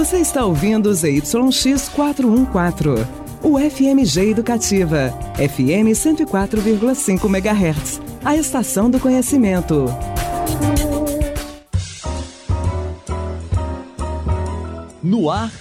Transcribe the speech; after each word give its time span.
Você 0.00 0.16
está 0.16 0.46
ouvindo 0.46 0.94
ZYX 0.94 1.90
414, 1.90 3.06
o 3.42 3.58
FMG 3.58 4.30
Educativa, 4.30 5.10
FM 5.36 5.92
104,5 5.92 7.26
MHz, 7.26 8.00
a 8.24 8.34
estação 8.34 8.88
do 8.88 8.98
conhecimento. 8.98 9.84
No 15.02 15.30
ar, 15.30 15.52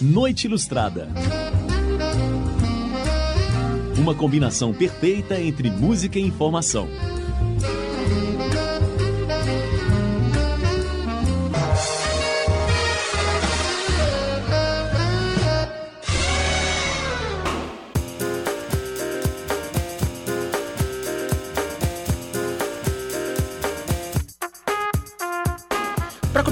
Noite 0.00 0.46
Ilustrada. 0.46 1.10
Uma 3.98 4.14
combinação 4.14 4.72
perfeita 4.72 5.38
entre 5.38 5.70
música 5.70 6.18
e 6.18 6.22
informação. 6.22 6.88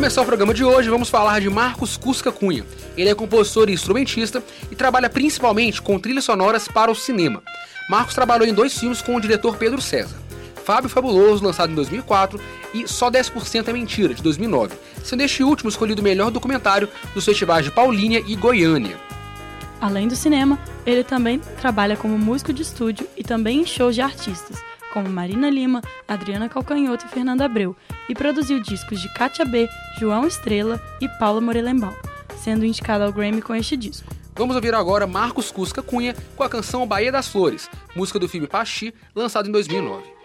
Começar 0.03 0.23
o 0.23 0.27
programa 0.27 0.53
de 0.53 0.65
hoje, 0.65 0.91
vamos 0.91 1.09
falar 1.09 1.41
de 1.41 1.49
Marcos 1.49 1.97
Cusca 1.97 2.33
Cunha. 2.33 2.67
Ele 2.97 3.09
é 3.09 3.15
compositor 3.15 3.71
e 3.71 3.73
instrumentista 3.73 4.43
e 4.69 4.75
trabalha 4.75 5.09
principalmente 5.09 5.81
com 5.81 5.97
trilhas 5.97 6.25
sonoras 6.25 6.67
para 6.67 6.91
o 6.91 6.95
cinema. 6.95 7.41
Marcos 7.89 8.13
trabalhou 8.13 8.45
em 8.45 8.53
dois 8.53 8.77
filmes 8.77 9.01
com 9.01 9.15
o 9.15 9.21
diretor 9.21 9.57
Pedro 9.57 9.81
César. 9.81 10.17
Fábio 10.65 10.91
Fabuloso, 10.91 11.45
lançado 11.45 11.71
em 11.71 11.77
2004, 11.77 12.41
e 12.75 12.89
Só 12.89 13.13
10% 13.13 13.69
é 13.69 13.73
Mentira, 13.73 14.13
de 14.13 14.25
2009, 14.25 14.75
sendo 15.05 15.23
este 15.23 15.45
último 15.45 15.71
escolhido 15.71 16.01
o 16.01 16.05
melhor 16.05 16.33
documentário 16.33 16.89
dos 17.15 17.25
festivais 17.25 17.65
de 17.65 17.71
Paulínia 17.71 18.25
e 18.27 18.35
Goiânia. 18.35 18.97
Além 19.81 20.09
do 20.09 20.17
cinema, 20.17 20.59
ele 20.85 21.05
também 21.05 21.39
trabalha 21.61 21.97
como 21.97 22.19
músico 22.19 22.53
de 22.53 22.63
estúdio 22.63 23.07
e 23.17 23.23
também 23.23 23.61
em 23.61 23.67
shows 23.67 23.95
de 23.95 24.01
artistas, 24.01 24.57
como 24.93 25.09
Marina 25.09 25.49
Lima, 25.49 25.83
Adriana 26.07 26.49
Calcanhoto 26.49 27.07
e 27.07 27.09
Fernanda 27.09 27.45
Abreu, 27.45 27.75
e 28.09 28.15
produziu 28.15 28.61
discos 28.61 29.01
de 29.01 29.13
Kátia 29.15 29.45
B, 29.45 29.69
João 29.99 30.27
Estrela 30.27 30.81
e 31.01 31.09
Paula 31.09 31.41
Morelenbaum, 31.41 31.95
sendo 32.43 32.65
indicado 32.65 33.05
ao 33.05 33.13
Grammy 33.13 33.41
com 33.41 33.55
este 33.55 33.77
disco. 33.77 34.09
Vamos 34.35 34.57
ouvir 34.57 34.75
agora 34.75 35.07
Marcos 35.07 35.51
Cusca 35.51 35.83
Cunha 35.83 36.15
com 36.37 36.43
a 36.43 36.49
canção 36.49 36.87
Bahia 36.87 37.13
das 37.13 37.29
Flores, 37.29 37.69
música 37.95 38.19
do 38.19 38.29
filme 38.29 38.47
Pachi, 38.47 38.95
lançado 39.15 39.49
em 39.49 39.53
2009. 39.53 40.22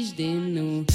De 0.00 0.89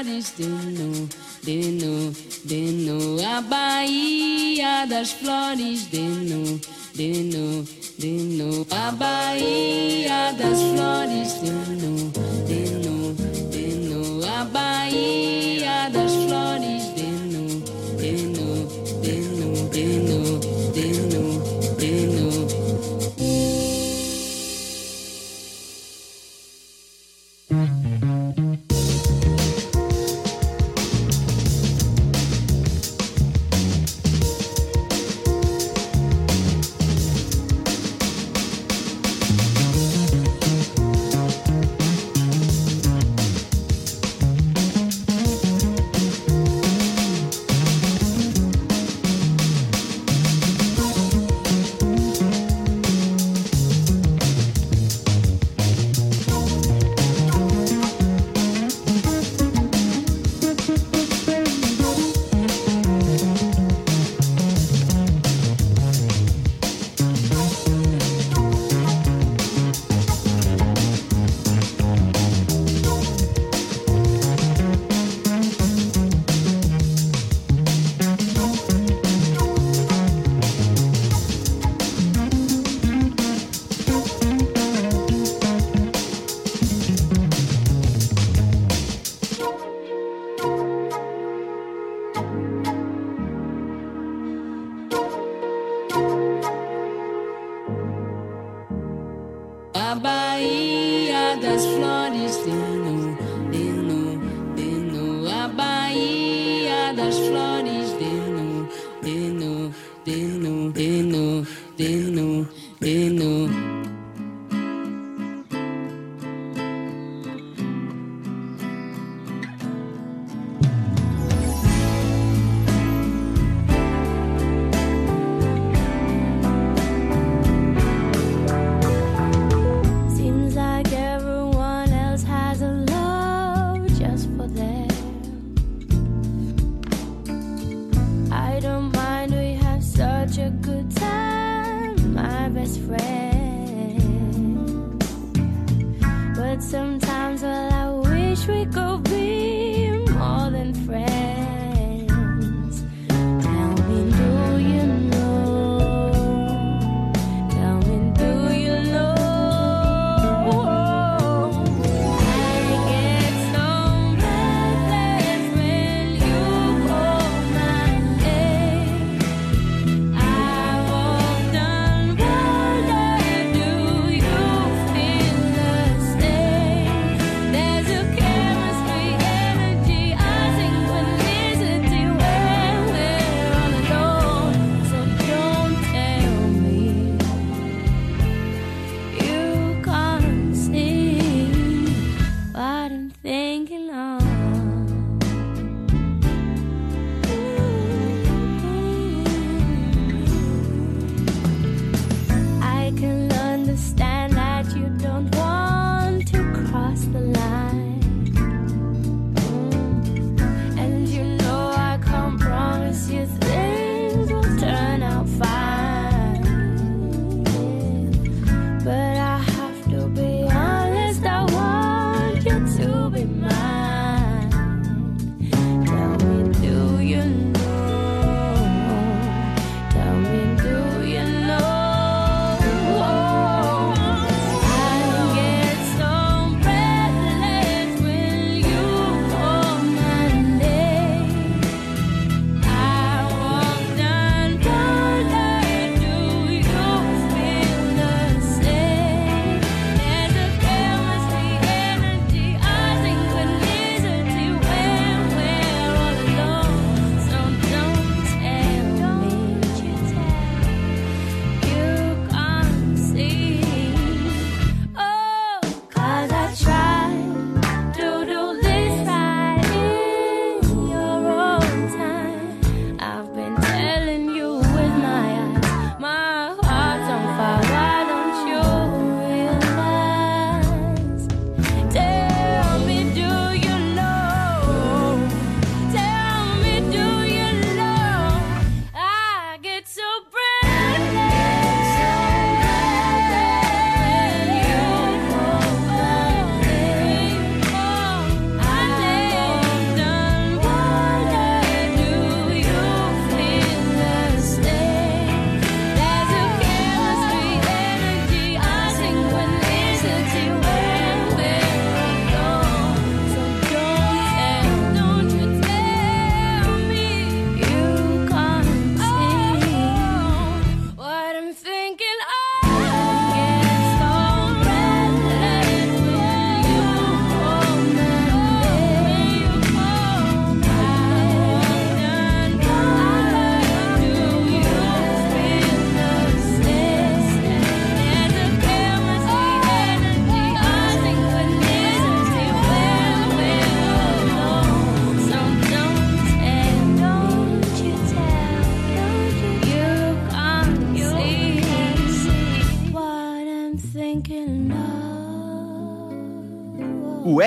Flores 0.00 0.32
de 0.38 0.46
nu, 0.46 1.08
de 1.44 1.60
nu, 1.78 2.14
de 2.46 2.70
nu. 2.86 3.20
A 3.22 3.40
Bahia 3.42 4.86
das 4.88 5.12
Flores 5.12 5.90
de 5.90 6.00
nu, 6.00 6.58
de 6.96 7.10
nu, 7.30 7.66
de 7.98 8.08
nu. 8.38 8.66
A 8.70 8.90
Bahia 8.92 10.32
das 10.38 10.58
Flores 10.72 11.32
de 11.42 11.52
nu, 11.80 12.10
de 12.48 12.60
nu, 12.82 13.14
de 13.50 13.66
nu. 13.88 14.22
A 14.24 14.44
Bahia 14.44 15.90
das 15.92 16.12
Flores 16.24 16.69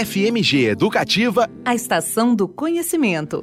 FMG 0.03 0.65
Educativa, 0.65 1.50
a 1.63 1.74
estação 1.74 2.36
do 2.36 2.45
conhecimento. 2.45 3.41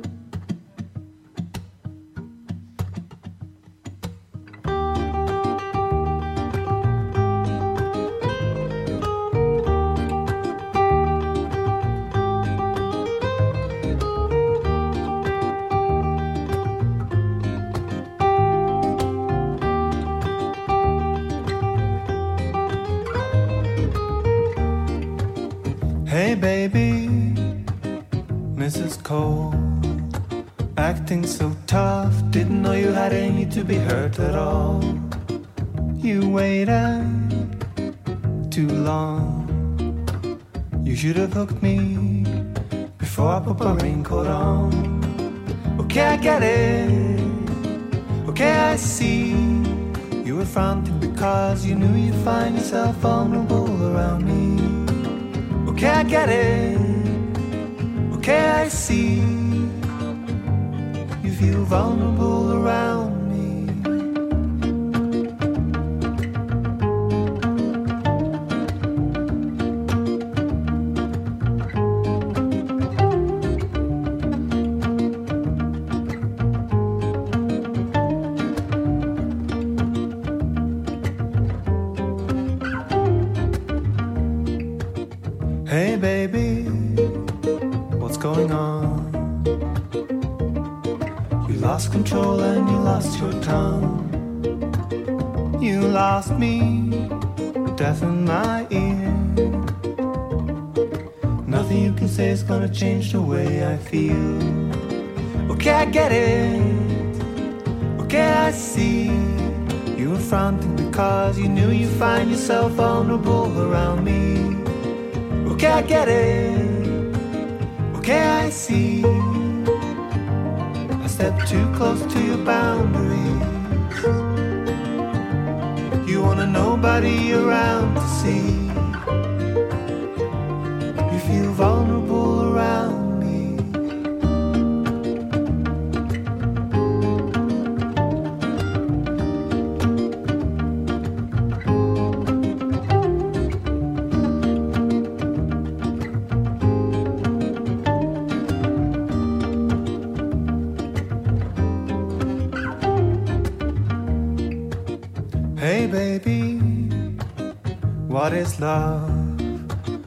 Love 158.21 159.09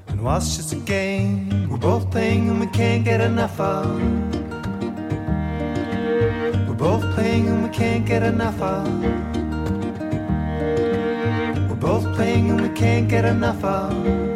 and 0.08 0.24
what's 0.24 0.56
just 0.56 0.72
a 0.72 0.76
game 0.76 1.68
we're 1.68 1.78
both 1.80 2.12
playing 2.12 2.48
and 2.48 2.60
we 2.60 2.68
can't 2.68 3.04
get 3.04 3.22
enough 3.22 3.60
of. 3.60 4.00
We're 6.68 6.76
both 6.76 7.02
playing 7.16 7.48
and 7.48 7.64
we 7.64 7.70
can't 7.70 8.06
get 8.06 8.22
enough 8.22 8.62
of. 8.62 8.88
We're 11.68 11.76
both 11.76 12.14
playing 12.14 12.52
and 12.52 12.62
we 12.62 12.70
can't 12.70 13.10
get 13.10 13.26
enough 13.26 13.64
of. 13.64 14.33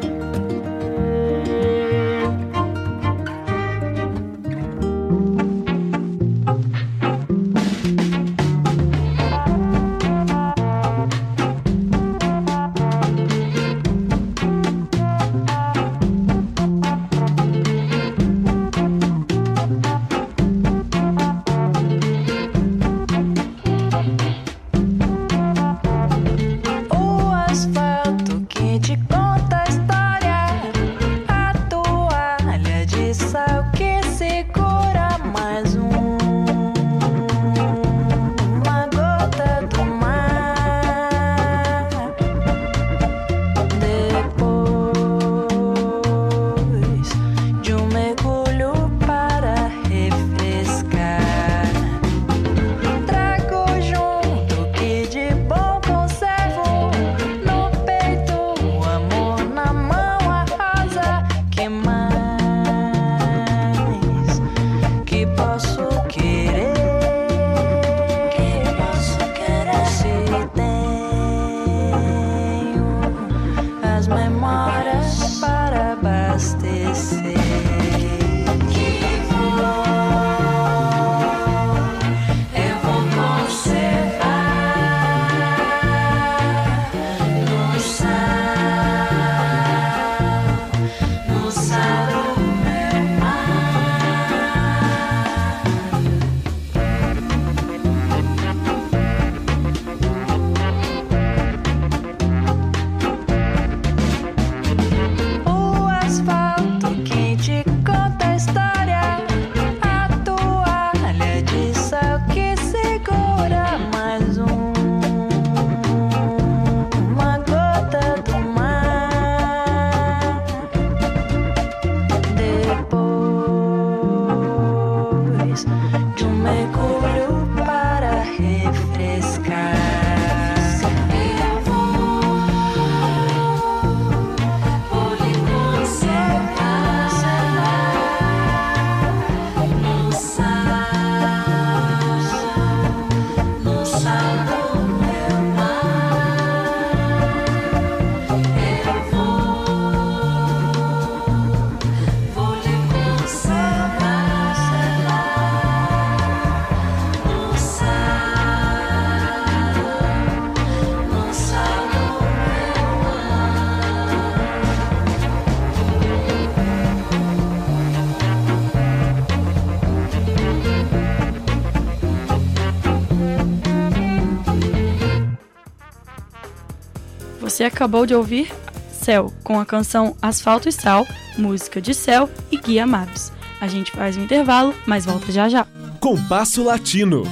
Você 177.57 177.63
acabou 177.63 178.05
de 178.05 178.13
ouvir 178.13 178.53
Céu, 178.91 179.33
com 179.43 179.59
a 179.59 179.65
canção 179.65 180.15
Asfalto 180.21 180.69
e 180.69 180.71
Sal, 180.71 181.07
música 181.39 181.81
de 181.81 181.91
Céu 181.91 182.29
e 182.51 182.57
Guia 182.59 182.85
Maps. 182.85 183.31
A 183.59 183.67
gente 183.67 183.91
faz 183.91 184.15
um 184.15 184.21
intervalo, 184.21 184.75
mas 184.85 185.05
volta 185.05 185.31
já 185.31 185.49
já. 185.49 185.65
Compasso 185.99 186.63
Latino. 186.63 187.23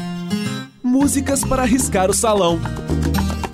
Músicas 0.81 1.43
para 1.43 1.63
riscar 1.63 2.09
o 2.09 2.13
salão. 2.13 2.59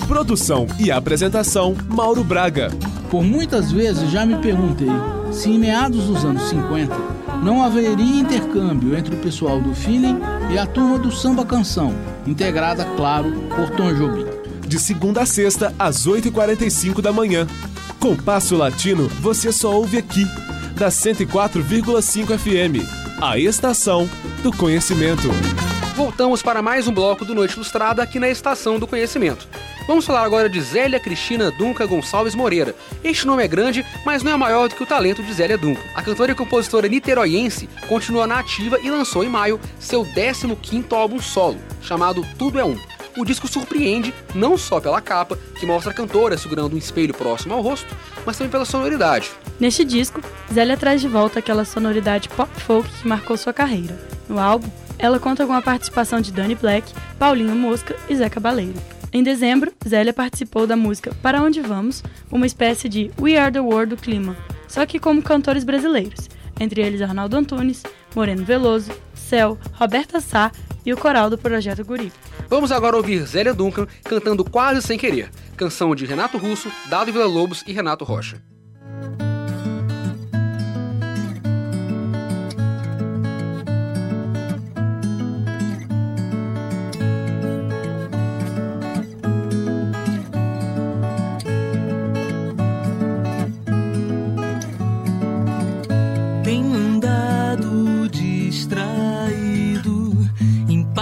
Produção 0.07 0.65
e 0.79 0.89
apresentação 0.89 1.75
Mauro 1.89 2.23
Braga. 2.23 2.69
Por 3.09 3.21
muitas 3.21 3.69
vezes 3.69 4.09
já 4.09 4.25
me 4.25 4.37
perguntei 4.37 4.87
se 5.29 5.49
em 5.49 5.59
meados 5.59 6.05
dos 6.05 6.23
anos 6.23 6.43
50 6.43 6.95
não 7.43 7.61
haveria 7.61 8.21
intercâmbio 8.21 8.97
entre 8.97 9.13
o 9.13 9.19
pessoal 9.19 9.59
do 9.59 9.75
feeling 9.75 10.21
e 10.49 10.57
a 10.57 10.65
turma 10.65 10.97
do 10.97 11.11
samba 11.11 11.45
canção, 11.45 11.93
integrada, 12.25 12.85
claro, 12.95 13.29
por 13.57 13.69
Tom 13.71 13.93
Jobim. 13.93 14.30
De 14.71 14.79
segunda 14.79 15.23
a 15.23 15.25
sexta, 15.25 15.75
às 15.77 16.07
8h45 16.07 17.01
da 17.01 17.11
manhã. 17.11 17.45
Compasso 17.99 18.55
Latino 18.55 19.09
você 19.19 19.51
só 19.51 19.75
ouve 19.75 19.97
aqui, 19.97 20.25
da 20.75 20.87
104,5 20.87 22.37
FM, 22.39 22.87
a 23.21 23.37
estação 23.37 24.09
do 24.41 24.49
conhecimento. 24.49 25.27
Voltamos 25.93 26.41
para 26.41 26.61
mais 26.61 26.87
um 26.87 26.93
bloco 26.93 27.25
do 27.25 27.35
Noite 27.35 27.55
Ilustrada 27.55 28.01
aqui 28.01 28.17
na 28.17 28.29
Estação 28.29 28.79
do 28.79 28.87
Conhecimento. 28.87 29.45
Vamos 29.85 30.05
falar 30.05 30.23
agora 30.23 30.49
de 30.49 30.61
Zélia 30.61 31.01
Cristina 31.01 31.51
Dunca 31.51 31.85
Gonçalves 31.85 32.33
Moreira. 32.33 32.73
Este 33.03 33.27
nome 33.27 33.43
é 33.43 33.49
grande, 33.49 33.85
mas 34.05 34.23
não 34.23 34.31
é 34.31 34.37
maior 34.37 34.69
do 34.69 34.75
que 34.75 34.83
o 34.83 34.87
talento 34.87 35.21
de 35.21 35.33
Zélia 35.33 35.57
Dunca. 35.57 35.81
A 35.93 36.01
cantora 36.01 36.31
e 36.31 36.35
compositora 36.35 36.87
niteroiense 36.87 37.67
continua 37.89 38.25
na 38.25 38.39
ativa 38.39 38.79
e 38.81 38.89
lançou 38.89 39.21
em 39.21 39.29
maio 39.29 39.59
seu 39.77 40.05
15º 40.05 40.93
álbum 40.93 41.19
solo, 41.19 41.59
chamado 41.81 42.25
Tudo 42.37 42.57
é 42.57 42.63
Um. 42.63 42.77
O 43.17 43.25
disco 43.25 43.47
surpreende 43.47 44.13
não 44.33 44.57
só 44.57 44.79
pela 44.79 45.01
capa, 45.01 45.37
que 45.59 45.65
mostra 45.65 45.91
a 45.91 45.93
cantora 45.93 46.37
segurando 46.37 46.75
um 46.75 46.77
espelho 46.77 47.13
próximo 47.13 47.53
ao 47.53 47.61
rosto, 47.61 47.93
mas 48.25 48.37
também 48.37 48.51
pela 48.51 48.65
sonoridade. 48.65 49.31
Neste 49.59 49.83
disco, 49.83 50.21
Zélia 50.51 50.77
traz 50.77 51.01
de 51.01 51.07
volta 51.07 51.39
aquela 51.39 51.65
sonoridade 51.65 52.29
pop 52.29 52.49
folk 52.61 52.89
que 52.89 53.07
marcou 53.07 53.35
sua 53.35 53.53
carreira. 53.53 53.99
No 54.29 54.39
álbum, 54.39 54.69
ela 54.97 55.19
conta 55.19 55.45
com 55.45 55.53
a 55.53 55.61
participação 55.61 56.21
de 56.21 56.31
Danny 56.31 56.55
Black, 56.55 56.93
Paulinho 57.19 57.55
Mosca 57.55 57.95
e 58.07 58.15
Zé 58.15 58.29
Cabaleiro. 58.29 58.79
Em 59.11 59.21
dezembro, 59.21 59.73
Zélia 59.85 60.13
participou 60.13 60.65
da 60.65 60.77
música 60.77 61.13
Para 61.21 61.41
Onde 61.43 61.59
Vamos, 61.59 62.01
uma 62.31 62.45
espécie 62.45 62.87
de 62.87 63.11
We 63.19 63.37
Are 63.37 63.51
the 63.51 63.59
World 63.59 63.95
do 63.95 64.01
clima, 64.01 64.37
só 64.69 64.85
que 64.85 64.99
como 64.99 65.21
cantores 65.21 65.65
brasileiros, 65.65 66.29
entre 66.57 66.81
eles 66.81 67.01
Arnaldo 67.01 67.35
Antunes, 67.35 67.83
Moreno 68.15 68.45
Veloso, 68.45 68.91
Céu, 69.13 69.57
Roberta 69.73 70.21
Sá 70.21 70.49
e 70.85 70.93
o 70.93 70.97
coral 70.97 71.29
do 71.29 71.37
Projeto 71.37 71.83
Guri. 71.83 72.11
Vamos 72.49 72.71
agora 72.71 72.97
ouvir 72.97 73.25
Zélia 73.25 73.53
Duncan 73.53 73.87
cantando 74.03 74.43
Quase 74.43 74.81
Sem 74.81 74.97
Querer, 74.97 75.29
canção 75.55 75.95
de 75.95 76.05
Renato 76.05 76.37
Russo, 76.37 76.71
Dado 76.89 77.11
Vila 77.11 77.25
Lobos 77.25 77.63
e 77.67 77.71
Renato 77.71 78.03
Rocha. 78.03 78.41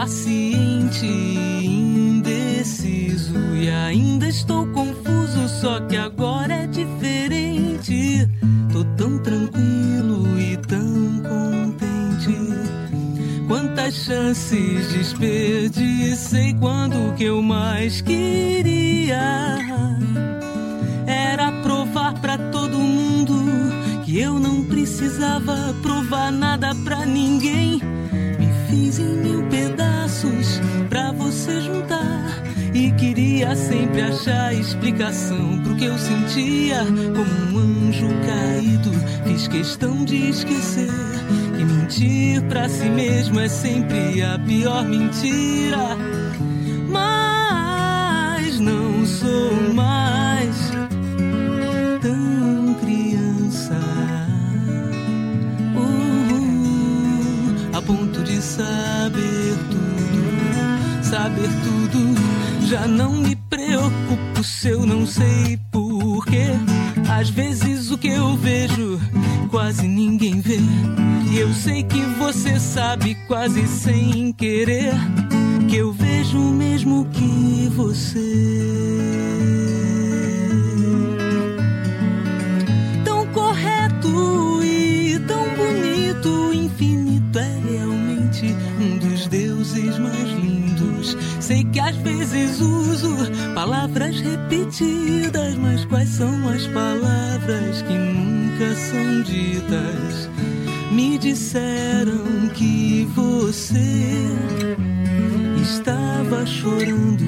Impaciente, 0.09 1.05
indeciso 1.63 3.37
e 3.55 3.69
ainda 3.69 4.27
estou 4.27 4.65
confuso, 4.67 5.48
só 5.48 5.79
que 5.81 5.95
agora 5.95 6.63
é 6.63 6.67
diferente. 6.67 8.27
Tô 8.74 8.83
tão 8.98 9.19
tranquilo 9.19 10.39
e 10.39 10.57
tão 10.57 11.22
contente. 11.22 12.35
Quantas 13.48 13.93
chances 13.93 14.91
desperdicei 14.91 16.55
quando 16.55 17.15
que 17.15 17.25
eu 17.25 17.43
mais 17.43 18.01
queria 18.01 19.59
era 21.05 21.51
provar 21.61 22.15
pra 22.19 22.35
todo 22.51 22.77
mundo 22.79 23.35
que 24.03 24.19
eu 24.19 24.39
não 24.39 24.63
precisava 24.63 25.75
provar 25.83 26.31
nada 26.31 26.74
pra 26.83 27.05
ninguém. 27.05 27.79
Me 28.79 28.85
fiz 28.85 29.00
em 29.00 29.03
mil 29.03 29.44
pedaços 29.50 30.61
pra 30.89 31.11
você 31.11 31.59
juntar. 31.59 32.42
E 32.74 32.92
queria 32.92 33.53
sempre 33.55 34.01
achar 34.01 34.53
explicação 34.53 35.59
pro 35.63 35.75
que 35.75 35.83
eu 35.85 35.98
sentia 35.98 36.85
como 36.85 37.59
um 37.59 37.87
anjo 37.89 38.07
caído. 38.25 38.92
Fiz 39.25 39.50
questão 39.50 40.05
de 40.05 40.29
esquecer 40.29 40.89
que 41.57 41.65
mentir 41.65 42.42
pra 42.44 42.70
si 42.70 42.89
mesmo 42.89 43.39
é 43.42 43.50
sempre 43.50 44.24
a 44.24 44.39
pior 44.39 44.85
mentira. 44.85 45.98
Mas 46.89 48.59
não 48.59 49.05
sou 49.05 49.74
mais 49.74 50.69
saber 58.41 59.55
tudo, 59.69 61.03
saber 61.03 61.49
tudo. 61.63 62.67
Já 62.67 62.87
não 62.87 63.13
me 63.13 63.35
preocupo 63.35 64.43
se 64.43 64.69
eu 64.69 64.85
não 64.85 65.05
sei 65.05 65.59
porquê. 65.71 66.47
Às 67.09 67.29
vezes 67.29 67.91
o 67.91 67.97
que 67.97 68.09
eu 68.09 68.35
vejo 68.37 68.99
quase 69.49 69.87
ninguém 69.87 70.39
vê. 70.39 70.59
E 71.31 71.39
eu 71.39 71.53
sei 71.53 71.83
que 71.83 72.01
você 72.17 72.59
sabe 72.59 73.15
quase 73.27 73.67
sem 73.67 74.31
querer 74.33 74.93
que 75.67 75.77
eu 75.77 75.91
vejo 75.91 76.39
o 76.39 76.51
mesmo 76.51 77.05
que 77.11 77.69
você. 77.75 79.78
Sei 91.50 91.64
que 91.64 91.79
às 91.79 91.96
vezes 91.96 92.62
uso 92.62 93.09
palavras 93.55 94.22
repetidas, 94.22 95.55
mas 95.55 95.83
quais 95.85 96.09
são 96.09 96.48
as 96.48 96.68
palavras 96.68 97.81
que 97.81 97.94
nunca 97.98 98.75
são 98.75 99.24
ditas? 99.24 100.29
Me 100.92 101.18
disseram 101.18 102.50
que 102.53 103.07
você 103.16 104.27
estava 105.59 106.46
chorando 106.46 107.25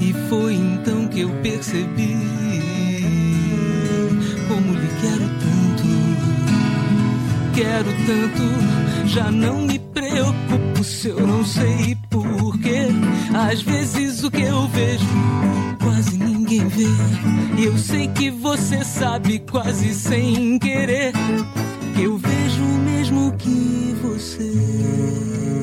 e 0.00 0.14
foi 0.30 0.54
então 0.54 1.06
que 1.08 1.20
eu 1.20 1.28
percebi 1.42 2.16
como 4.48 4.72
lhe 4.72 4.88
quero 5.02 5.28
tanto, 5.44 5.84
quero 7.54 7.90
tanto, 8.06 9.06
já 9.08 9.30
não 9.30 9.66
me 9.66 9.78
preocupo 9.78 10.82
se 10.82 11.08
eu 11.08 11.26
não 11.26 11.44
sei 11.44 11.98
porquê. 12.08 12.39
Às 13.34 13.62
vezes 13.62 14.24
o 14.24 14.30
que 14.30 14.42
eu 14.42 14.66
vejo 14.68 15.04
quase 15.82 16.18
ninguém 16.18 16.66
vê, 16.66 16.86
e 17.58 17.64
eu 17.64 17.78
sei 17.78 18.08
que 18.08 18.30
você 18.30 18.84
sabe 18.84 19.38
quase 19.38 19.94
sem 19.94 20.58
querer 20.58 21.12
que 21.94 22.02
eu 22.02 22.16
vejo 22.16 22.62
o 22.62 22.78
mesmo 22.78 23.32
que 23.38 23.96
você. 24.02 25.59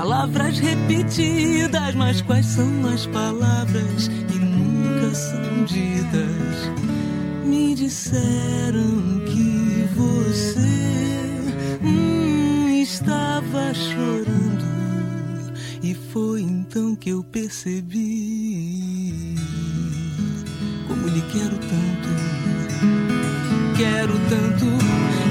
Palavras 0.00 0.58
repetidas, 0.58 1.94
mas 1.94 2.22
quais 2.22 2.46
são 2.46 2.86
as 2.86 3.04
palavras 3.04 4.08
que 4.08 4.38
nunca 4.38 5.14
são 5.14 5.64
ditas? 5.66 6.70
Me 7.44 7.74
disseram 7.74 9.20
que 9.26 9.86
você 9.94 10.56
hum, 11.84 12.80
estava 12.80 13.74
chorando, 13.74 14.64
e 15.82 15.94
foi 15.94 16.40
então 16.40 16.96
que 16.96 17.10
eu 17.10 17.22
percebi 17.22 18.14
como 20.88 21.08
lhe 21.08 21.20
quero 21.30 21.58
tanto. 21.58 22.08
Quero 23.76 24.14
tanto, 24.30 24.64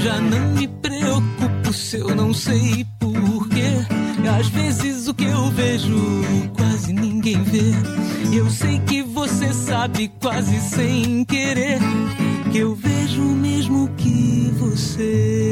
já 0.03 0.21
não 0.21 0.53
me 0.53 0.67
preocupo 0.67 1.73
se 1.73 1.97
eu 1.97 2.15
não 2.15 2.31
sei 2.31 2.85
porquê 2.99 3.98
às 4.27 4.47
vezes 4.49 5.07
o 5.07 5.13
que 5.13 5.25
eu 5.25 5.49
vejo 5.51 5.95
quase 6.55 6.93
ninguém 6.93 7.43
vê. 7.43 7.71
Eu 8.35 8.49
sei 8.49 8.79
que 8.79 9.01
você 9.01 9.53
sabe 9.53 10.11
quase 10.19 10.59
sem 10.61 11.23
querer 11.25 11.79
que 12.51 12.57
eu 12.57 12.73
vejo 12.75 13.21
o 13.21 13.35
mesmo 13.35 13.89
que 13.97 14.51
você. 14.57 15.49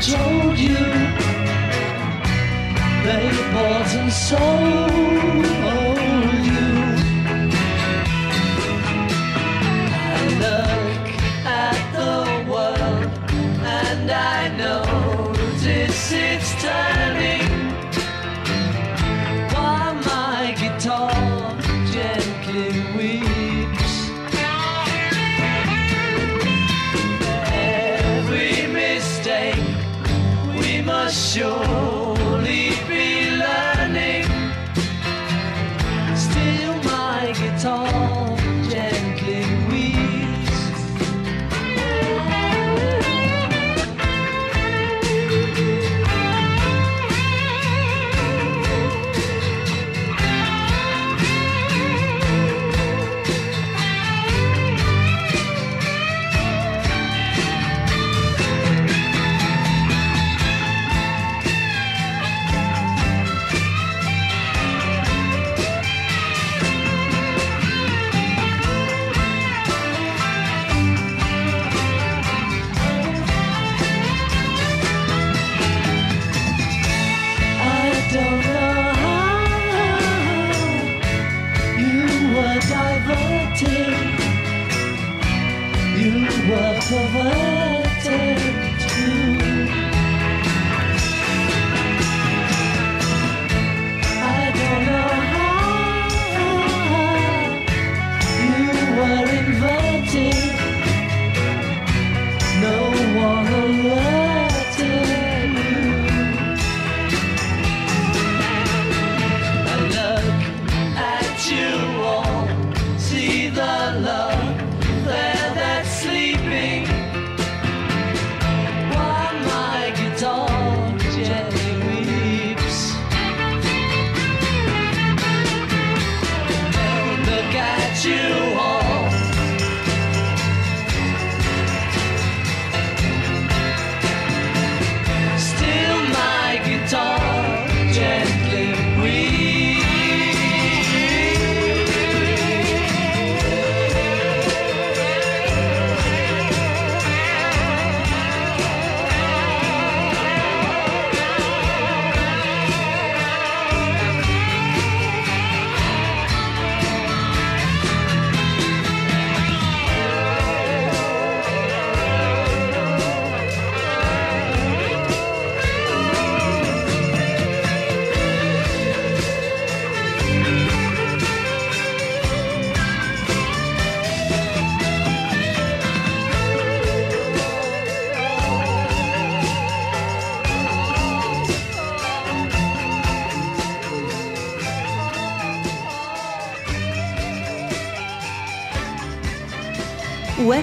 told 0.00 0.58
you 0.58 0.76
that 3.04 3.20
it 3.22 3.54
wasn't. 3.54 5.19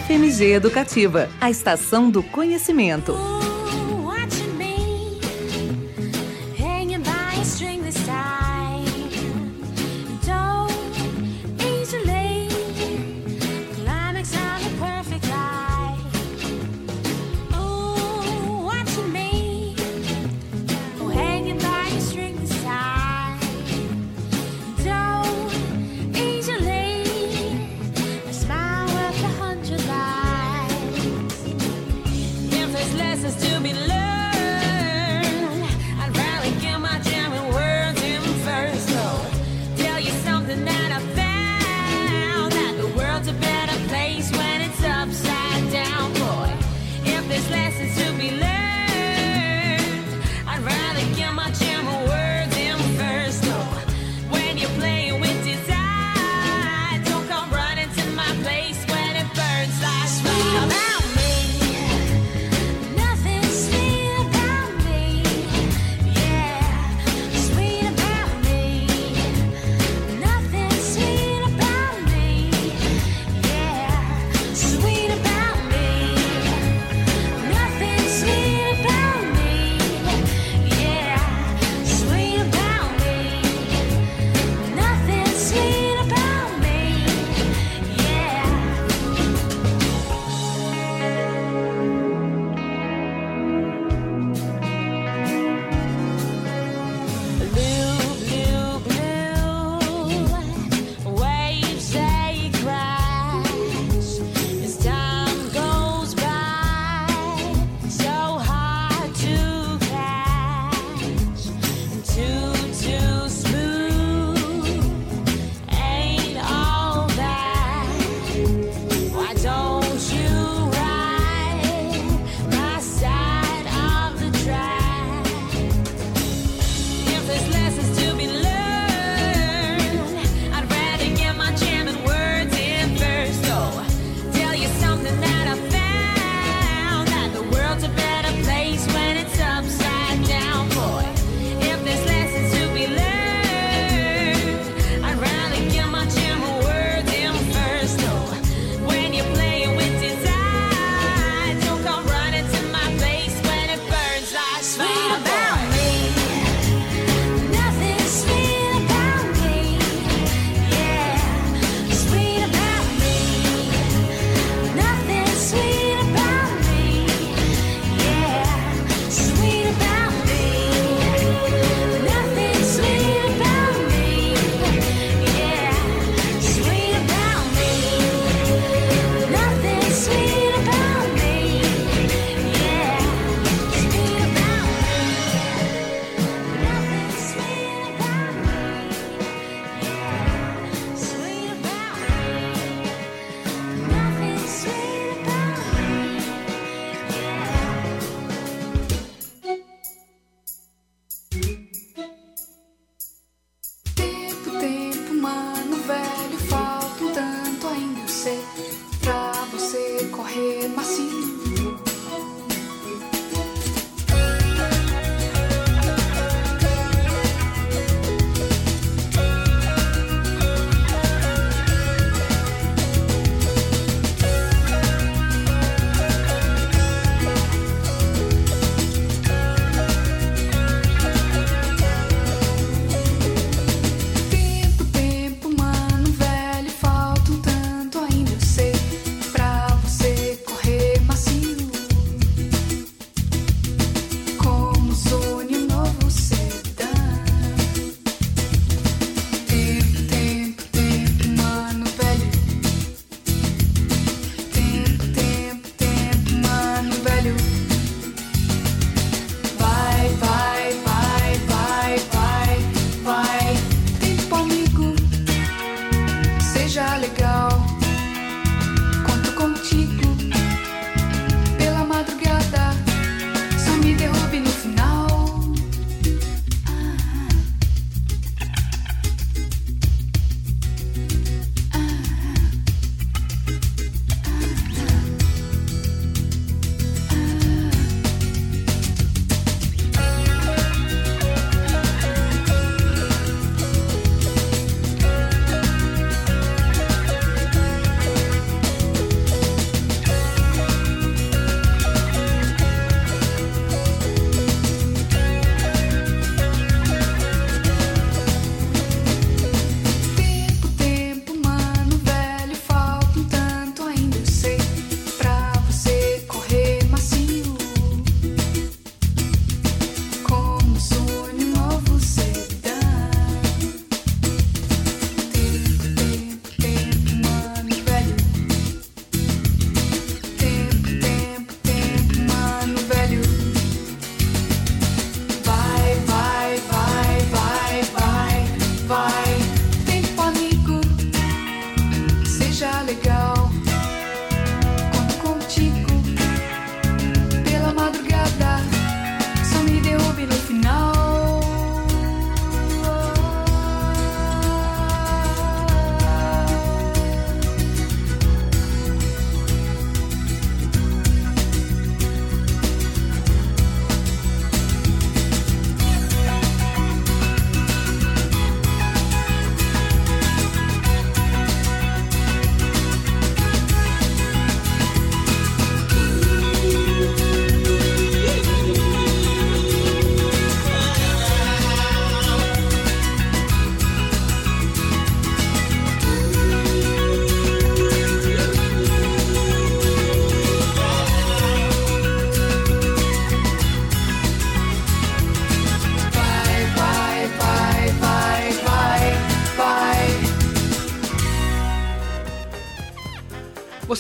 FMG 0.08 0.54
Educativa, 0.54 1.28
a 1.42 1.50
estação 1.50 2.10
do 2.10 2.24
conhecimento. 2.24 3.37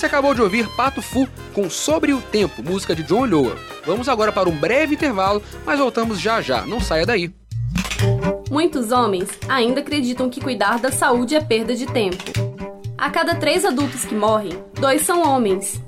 Acabou 0.07 0.33
de 0.33 0.41
ouvir 0.41 0.67
Pato 0.69 1.01
Fu 1.01 1.27
com 1.53 1.69
Sobre 1.69 2.13
o 2.13 2.21
Tempo, 2.21 2.63
música 2.63 2.95
de 2.95 3.03
John 3.03 3.25
Loa. 3.25 3.57
Vamos 3.85 4.07
agora 4.07 4.31
para 4.31 4.49
um 4.49 4.57
breve 4.57 4.95
intervalo, 4.95 5.43
mas 5.65 5.79
voltamos 5.79 6.19
já 6.19 6.41
já. 6.41 6.65
Não 6.65 6.79
saia 6.79 7.05
daí. 7.05 7.31
Muitos 8.49 8.91
homens 8.91 9.29
ainda 9.49 9.81
acreditam 9.81 10.29
que 10.29 10.39
cuidar 10.39 10.79
da 10.79 10.91
saúde 10.91 11.35
é 11.35 11.41
perda 11.41 11.75
de 11.75 11.85
tempo. 11.85 12.23
A 12.97 13.09
cada 13.09 13.35
três 13.35 13.65
adultos 13.65 14.05
que 14.05 14.15
morrem, 14.15 14.57
dois 14.79 15.01
são 15.01 15.27
homens. 15.27 15.81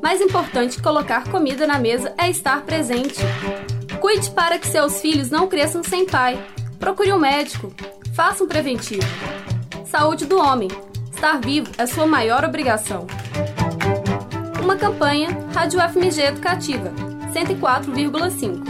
Mais 0.00 0.20
importante 0.20 0.76
que 0.76 0.82
colocar 0.82 1.28
comida 1.28 1.66
na 1.66 1.78
mesa 1.78 2.14
é 2.16 2.30
estar 2.30 2.62
presente. 2.62 3.20
Cuide 4.00 4.30
para 4.30 4.58
que 4.58 4.68
seus 4.68 5.00
filhos 5.00 5.28
não 5.28 5.48
cresçam 5.48 5.82
sem 5.82 6.06
pai. 6.06 6.40
Procure 6.78 7.12
um 7.12 7.18
médico. 7.18 7.72
Faça 8.14 8.44
um 8.44 8.46
preventivo. 8.46 9.06
Saúde 9.90 10.24
do 10.24 10.38
homem. 10.38 10.68
Estar 11.12 11.40
vivo 11.40 11.70
é 11.76 11.86
sua 11.86 12.06
maior 12.06 12.44
obrigação. 12.44 13.06
Uma 14.66 14.74
campanha 14.74 15.28
Rádio 15.54 15.80
FMG 15.80 16.22
Educativa 16.22 16.92
104,5. 17.32 18.64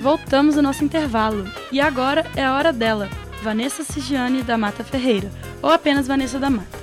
Voltamos 0.00 0.56
ao 0.56 0.62
nosso 0.64 0.82
intervalo. 0.82 1.44
E 1.70 1.80
agora 1.80 2.26
é 2.34 2.44
a 2.44 2.52
hora 2.52 2.72
dela, 2.72 3.08
Vanessa 3.44 3.84
Sigiane 3.84 4.42
da 4.42 4.58
Mata 4.58 4.82
Ferreira, 4.82 5.30
ou 5.62 5.70
apenas 5.70 6.08
Vanessa 6.08 6.40
da 6.40 6.50
Mata. 6.50 6.80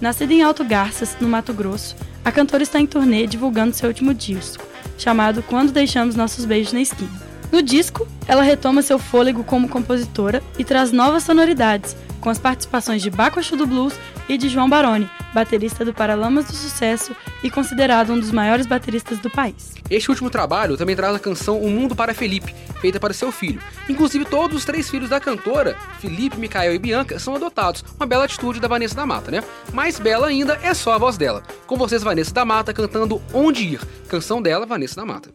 Nascida 0.00 0.32
em 0.32 0.44
Alto 0.44 0.64
Garças, 0.64 1.16
no 1.20 1.28
Mato 1.28 1.52
Grosso, 1.52 1.96
a 2.24 2.30
cantora 2.30 2.62
está 2.62 2.78
em 2.78 2.86
turnê 2.86 3.26
divulgando 3.26 3.74
seu 3.74 3.88
último 3.88 4.14
disco, 4.14 4.64
chamado 4.96 5.42
Quando 5.42 5.72
Deixamos 5.72 6.14
Nossos 6.14 6.44
Beijos 6.44 6.72
na 6.72 6.82
Esquina. 6.82 7.20
No 7.50 7.60
disco, 7.60 8.06
ela 8.28 8.44
retoma 8.44 8.80
seu 8.80 8.96
fôlego 8.96 9.42
como 9.42 9.68
compositora 9.68 10.40
e 10.56 10.62
traz 10.62 10.92
novas 10.92 11.24
sonoridades, 11.24 11.96
com 12.20 12.30
as 12.30 12.38
participações 12.38 13.02
de 13.02 13.10
Baco 13.10 13.40
do 13.56 13.66
Blues 13.66 13.94
e 14.28 14.38
de 14.38 14.48
João 14.48 14.68
Baroni, 14.68 15.10
baterista 15.32 15.84
do 15.84 15.94
Paralamas 15.94 16.46
do 16.46 16.54
Sucesso 16.54 17.14
e 17.42 17.50
considerado 17.50 18.12
um 18.12 18.18
dos 18.18 18.32
maiores 18.32 18.66
bateristas 18.66 19.18
do 19.18 19.30
país. 19.30 19.74
Este 19.88 20.10
último 20.10 20.30
trabalho 20.30 20.76
também 20.76 20.94
traz 20.94 21.14
a 21.14 21.18
canção 21.18 21.60
O 21.60 21.70
Mundo 21.70 21.96
para 21.96 22.14
Felipe, 22.14 22.54
feita 22.80 23.00
para 23.00 23.12
seu 23.12 23.32
filho. 23.32 23.60
Inclusive, 23.88 24.24
todos 24.24 24.56
os 24.56 24.64
três 24.64 24.88
filhos 24.88 25.10
da 25.10 25.20
cantora, 25.20 25.76
Felipe, 25.98 26.38
Micael 26.38 26.74
e 26.74 26.78
Bianca, 26.78 27.18
são 27.18 27.34
adotados. 27.34 27.84
Uma 27.98 28.06
bela 28.06 28.24
atitude 28.24 28.60
da 28.60 28.68
Vanessa 28.68 28.94
da 28.94 29.06
Mata, 29.06 29.30
né? 29.30 29.42
Mais 29.72 29.98
bela 29.98 30.28
ainda 30.28 30.58
é 30.62 30.72
só 30.74 30.92
a 30.92 30.98
voz 30.98 31.16
dela. 31.16 31.42
Com 31.66 31.76
vocês, 31.76 32.02
Vanessa 32.02 32.32
da 32.32 32.44
Mata 32.44 32.72
cantando 32.72 33.20
Onde 33.32 33.64
Ir, 33.64 33.80
canção 34.08 34.40
dela, 34.40 34.66
Vanessa 34.66 34.96
da 34.96 35.04
Mata. 35.04 35.30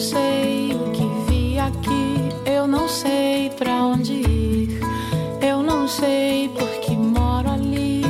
sei 0.00 0.72
o 0.72 0.90
que 0.92 1.30
vi 1.30 1.58
aqui, 1.58 2.30
eu 2.46 2.66
não 2.66 2.88
sei 2.88 3.50
para 3.50 3.84
onde 3.84 4.14
ir, 4.14 4.80
eu 5.46 5.62
não 5.62 5.86
sei 5.86 6.48
por 6.48 6.68
que 6.80 6.96
moro 6.96 7.50
ali, 7.50 8.02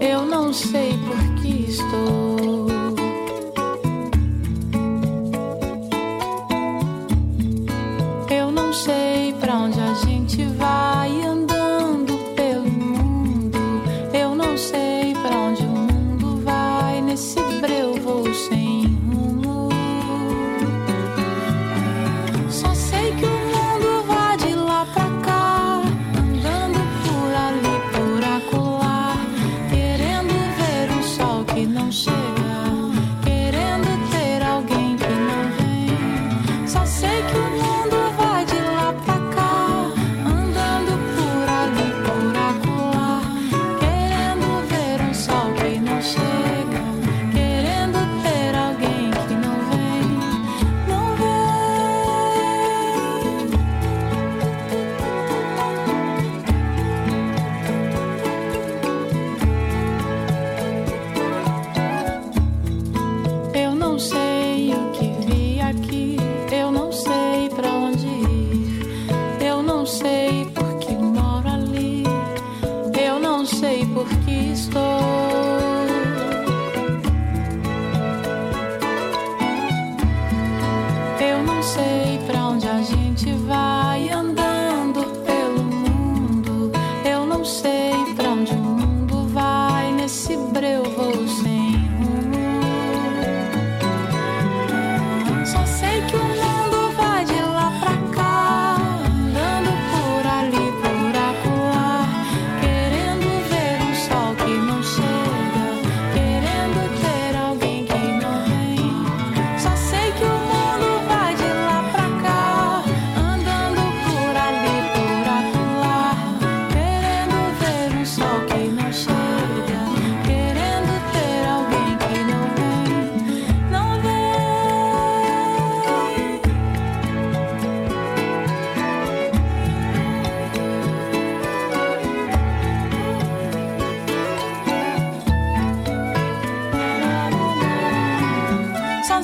eu 0.00 0.24
não 0.24 0.52
sei 0.52 0.96
por 0.98 1.42
que 1.42 1.68
estou. 1.68 2.59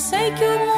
Só 0.06 0.10
sei 0.10 0.75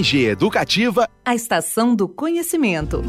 MG 0.00 0.30
Educativa, 0.30 1.10
a 1.22 1.34
Estação 1.34 1.94
do 1.94 2.08
Conhecimento. 2.08 3.02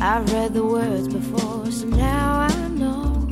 I've 0.00 0.32
read 0.32 0.54
the 0.54 0.64
words 0.64 1.06
before, 1.06 1.70
so 1.70 1.86
now 1.86 2.48
I 2.48 2.68
know. 2.70 3.28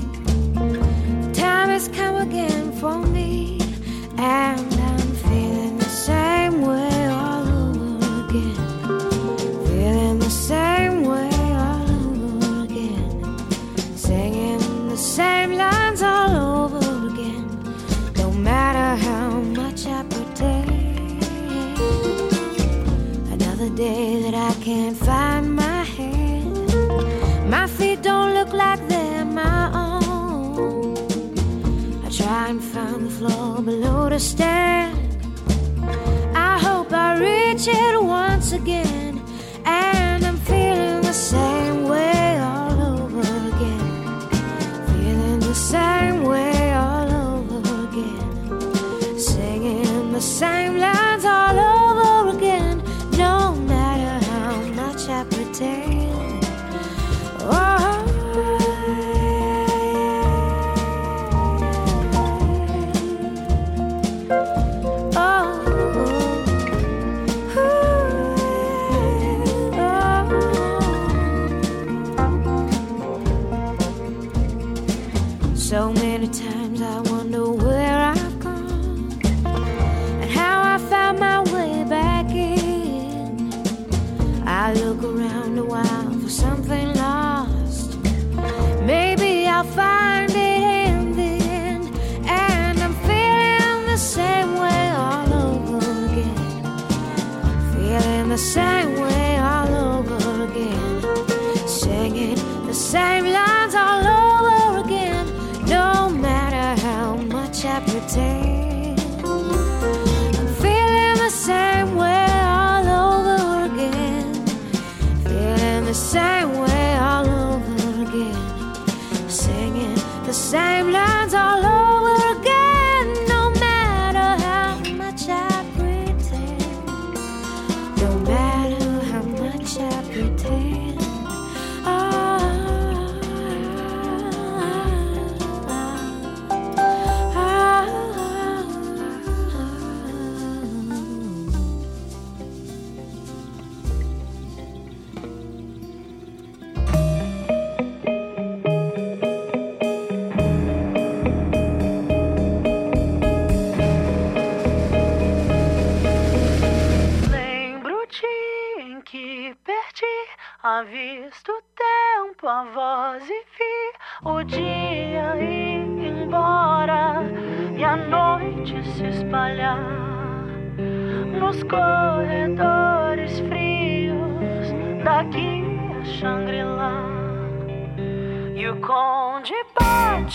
The 0.55 1.33
time 1.35 1.71
has 1.71 1.89
come 1.89 2.17
again 2.17 2.71
for 2.79 2.99
me. 2.99 3.59
And 4.19 4.66
understand. 34.17 34.76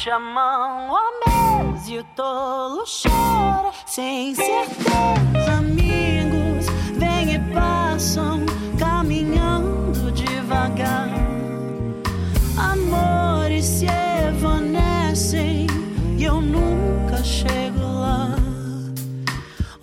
chamam 0.03 0.89
homens 0.89 1.87
e 1.87 1.99
o 1.99 2.03
tolo 2.15 2.83
chora 2.85 3.69
sem 3.85 4.33
certeza. 4.33 5.59
Amigos 5.59 6.65
vêm 6.97 7.35
e 7.35 7.39
passam 7.53 8.43
caminhando 8.79 10.11
devagar. 10.11 11.07
Amores 12.57 13.63
se 13.63 13.85
evanescem 14.27 15.67
e 16.17 16.23
eu 16.23 16.41
nunca 16.41 17.23
chego 17.23 17.83
lá. 17.83 18.35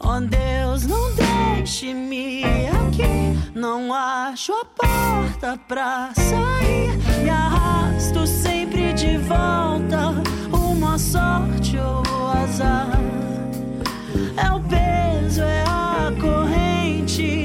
Oh 0.01 0.21
Deus, 0.21 0.85
não 0.85 1.15
deixe-me 1.15 2.43
aqui. 2.67 3.39
Não 3.55 3.95
acho 3.95 4.53
a 4.53 4.65
porta 4.65 5.61
pra 5.69 6.11
sair. 6.17 6.99
Me 7.23 7.31
arrasto 7.31 7.78
Cristo 8.09 8.27
sempre 8.27 8.95
de 8.95 9.19
volta. 9.19 10.15
Uma 10.51 10.99
sorte 10.99 11.77
ou 11.77 12.03
azar. 12.31 12.99
É 14.35 14.51
o 14.51 14.61
peso, 14.61 15.43
é 15.43 15.63
a 15.65 16.11
corrente, 16.19 17.43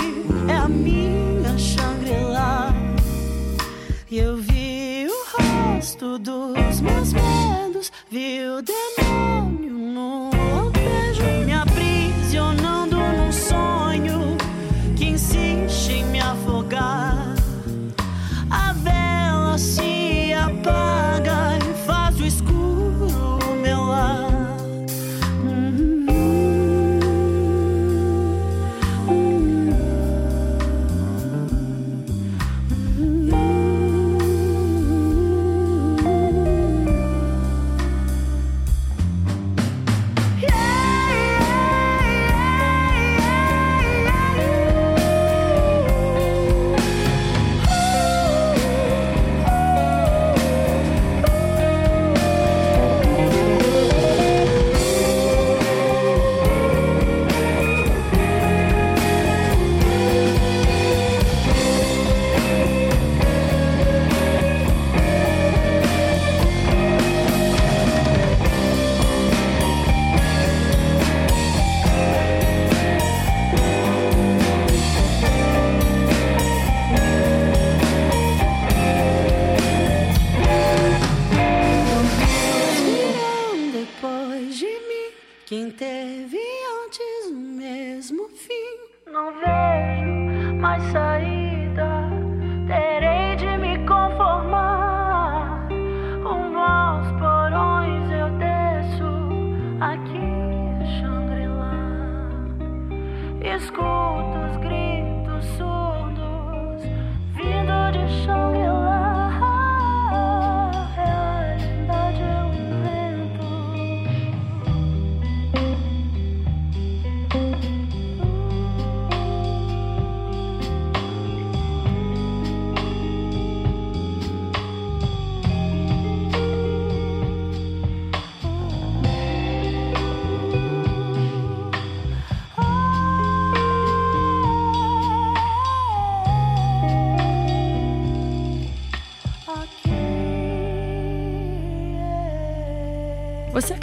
é 0.48 0.56
a 0.56 0.70
minha 0.70 1.58
Shangri-La. 1.58 2.74
E 4.10 4.20
eu 4.20 4.38
vi 4.38 5.08
o 5.10 5.76
rosto 5.76 6.18
dos 6.18 6.80
meus 6.80 7.12
medos, 7.12 7.92
vi 8.10 8.48
o 8.48 8.62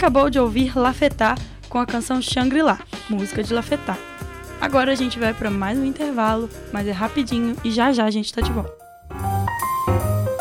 acabou 0.01 0.31
de 0.31 0.39
ouvir 0.39 0.75
Lafetá 0.75 1.35
com 1.69 1.77
a 1.77 1.85
canção 1.85 2.19
Shangri-La, 2.19 2.79
música 3.07 3.43
de 3.43 3.53
Lafetá. 3.53 3.95
Agora 4.59 4.91
a 4.91 4.95
gente 4.95 5.19
vai 5.19 5.31
para 5.31 5.51
mais 5.51 5.77
um 5.77 5.85
intervalo, 5.85 6.49
mas 6.73 6.87
é 6.87 6.91
rapidinho 6.91 7.55
e 7.63 7.69
já 7.69 7.93
já 7.93 8.05
a 8.05 8.09
gente 8.09 8.33
tá 8.33 8.41
de 8.41 8.51
volta. 8.51 8.73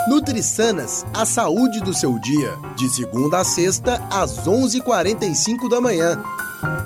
Nutrisanas, 0.08 1.04
a 1.12 1.26
saúde 1.26 1.78
do 1.80 1.92
seu 1.92 2.18
dia. 2.18 2.54
De 2.74 2.88
segunda 2.88 3.40
a 3.40 3.44
sexta, 3.44 4.02
às 4.10 4.48
11h45 4.48 5.68
da 5.68 5.78
manhã. 5.78 6.18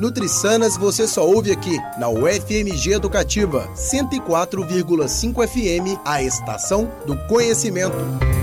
Nutrisanas 0.01 0.77
você 0.77 1.07
só 1.07 1.25
ouve 1.25 1.53
aqui, 1.53 1.79
na 1.97 2.09
UFMG 2.09 2.95
Educativa, 2.95 3.69
104,5 3.77 5.47
FM, 5.47 6.01
a 6.05 6.25
estação 6.25 6.91
do 7.07 7.17
conhecimento. 7.29 8.34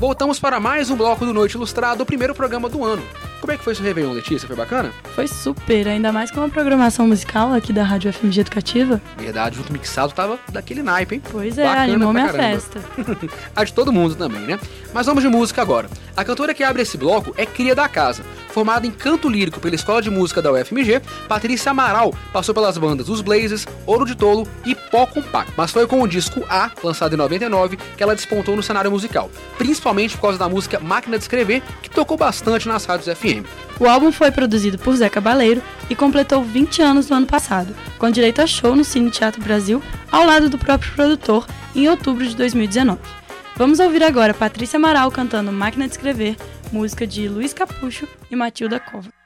Voltamos 0.00 0.40
para 0.40 0.58
mais 0.58 0.88
um 0.88 0.96
bloco 0.96 1.26
do 1.26 1.34
Noite 1.34 1.56
Ilustrado, 1.56 2.04
o 2.04 2.06
primeiro 2.06 2.34
programa 2.34 2.70
do 2.70 2.82
ano. 2.82 3.02
Como 3.50 3.56
é 3.56 3.58
que 3.58 3.64
foi 3.64 3.74
seu 3.74 3.84
Réveillon, 3.84 4.12
Letícia? 4.12 4.46
Foi 4.46 4.54
bacana? 4.54 4.92
Foi 5.12 5.26
super, 5.26 5.88
ainda 5.88 6.12
mais 6.12 6.30
com 6.30 6.40
a 6.40 6.48
programação 6.48 7.08
musical 7.08 7.52
aqui 7.52 7.72
da 7.72 7.82
Rádio 7.82 8.12
FMG 8.12 8.42
Educativa. 8.42 9.02
Verdade, 9.18 9.56
junto 9.56 9.72
mixado 9.72 10.12
tava 10.12 10.38
daquele 10.52 10.84
naipe, 10.84 11.16
hein? 11.16 11.22
Pois 11.32 11.58
é, 11.58 11.66
animou 11.66 12.12
minha 12.12 12.28
festa. 12.28 12.80
a 13.56 13.64
de 13.64 13.72
todo 13.72 13.92
mundo 13.92 14.14
também, 14.14 14.42
né? 14.42 14.56
Mas 14.94 15.06
vamos 15.06 15.24
de 15.24 15.28
música 15.28 15.60
agora. 15.60 15.90
A 16.16 16.24
cantora 16.24 16.54
que 16.54 16.62
abre 16.62 16.82
esse 16.82 16.96
bloco 16.96 17.34
é 17.36 17.44
Cria 17.44 17.74
da 17.74 17.88
Casa. 17.88 18.22
Formada 18.50 18.86
em 18.86 18.90
canto 18.90 19.28
lírico 19.28 19.58
pela 19.58 19.74
Escola 19.74 20.00
de 20.00 20.10
Música 20.10 20.40
da 20.40 20.52
UFMG, 20.52 21.00
Patrícia 21.28 21.70
Amaral 21.70 22.14
passou 22.32 22.54
pelas 22.54 22.78
bandas 22.78 23.08
Os 23.08 23.20
Blazers, 23.20 23.66
Ouro 23.84 24.04
de 24.04 24.14
Tolo 24.14 24.46
e 24.64 24.76
Pó 24.76 25.06
Compacto. 25.06 25.52
Mas 25.56 25.72
foi 25.72 25.88
com 25.88 26.00
o 26.00 26.06
disco 26.06 26.44
A, 26.48 26.70
lançado 26.84 27.14
em 27.14 27.18
99, 27.18 27.76
que 27.96 28.02
ela 28.02 28.14
despontou 28.14 28.54
no 28.54 28.62
cenário 28.62 28.90
musical. 28.92 29.28
Principalmente 29.58 30.14
por 30.16 30.22
causa 30.22 30.38
da 30.38 30.48
música 30.48 30.78
Máquina 30.78 31.16
de 31.16 31.24
Escrever, 31.24 31.62
que 31.82 31.90
tocou 31.90 32.16
bastante 32.16 32.68
nas 32.68 32.84
rádios 32.84 33.16
FM. 33.16 33.39
O 33.78 33.86
álbum 33.86 34.12
foi 34.12 34.30
produzido 34.30 34.78
por 34.78 34.94
Zé 34.96 35.08
Cabaleiro 35.08 35.62
e 35.88 35.94
completou 35.94 36.42
20 36.42 36.82
anos 36.82 37.08
no 37.08 37.16
ano 37.16 37.26
passado, 37.26 37.74
com 37.98 38.10
direito 38.10 38.42
a 38.42 38.46
show 38.46 38.74
no 38.76 38.84
Cine 38.84 39.10
Teatro 39.10 39.42
Brasil, 39.42 39.82
ao 40.10 40.24
lado 40.24 40.48
do 40.48 40.58
próprio 40.58 40.92
produtor, 40.92 41.46
em 41.74 41.88
outubro 41.88 42.26
de 42.26 42.36
2019. 42.36 43.00
Vamos 43.56 43.78
ouvir 43.78 44.02
agora 44.02 44.34
Patrícia 44.34 44.76
Amaral 44.76 45.10
cantando 45.10 45.52
Máquina 45.52 45.86
de 45.86 45.92
Escrever, 45.92 46.36
música 46.72 47.06
de 47.06 47.28
Luiz 47.28 47.52
Capucho 47.52 48.08
e 48.30 48.36
Matilda 48.36 48.80
Cova. 48.80 49.19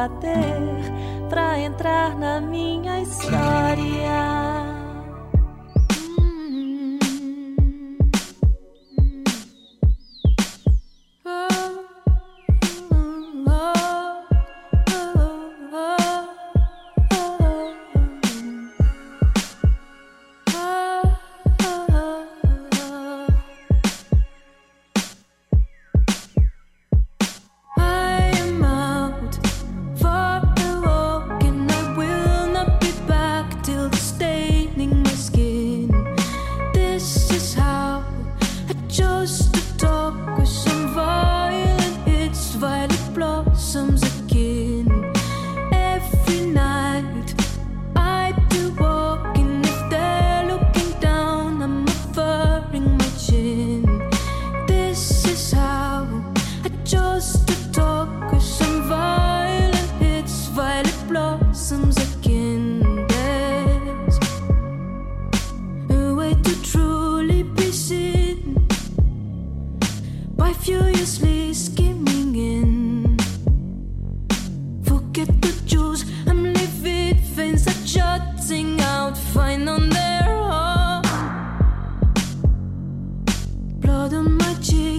Bate 0.00 0.49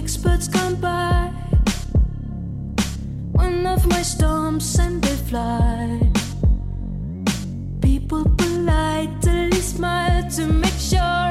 weeks, 0.02 0.16
birds 0.16 0.48
come 0.48 0.74
by. 0.76 1.30
One 3.32 3.66
of 3.66 3.86
my 3.86 4.02
storms 4.02 4.78
and 4.78 5.02
they 5.02 5.16
fly. 5.30 6.00
People 7.80 8.24
politely 8.36 9.52
smile 9.52 10.28
to 10.30 10.46
make 10.46 10.78
sure. 10.78 11.21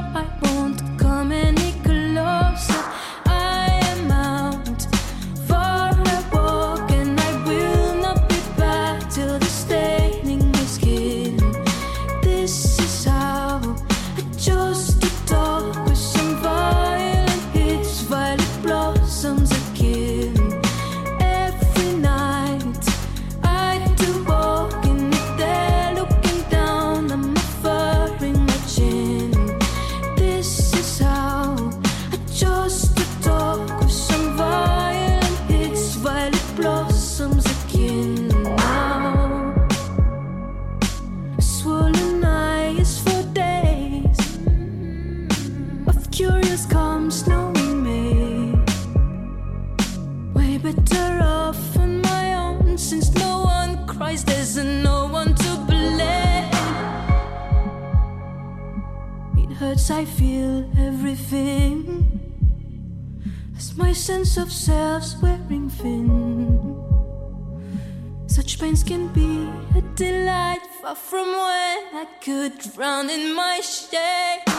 everything 61.12 62.20
as 63.58 63.76
my 63.76 63.92
sense 63.92 64.38
of 64.38 64.50
self's 64.50 65.22
wearing 65.22 65.70
thin. 65.70 66.78
Such 68.28 68.58
pains 68.60 68.82
can 68.82 69.10
be 69.10 69.50
a 69.78 69.82
delight, 69.96 70.66
far 70.82 70.96
from 70.96 71.28
where 71.28 71.80
I 72.02 72.08
could 72.24 72.58
drown 72.60 73.10
in 73.10 73.36
my 73.36 73.60
shame. 73.60 74.51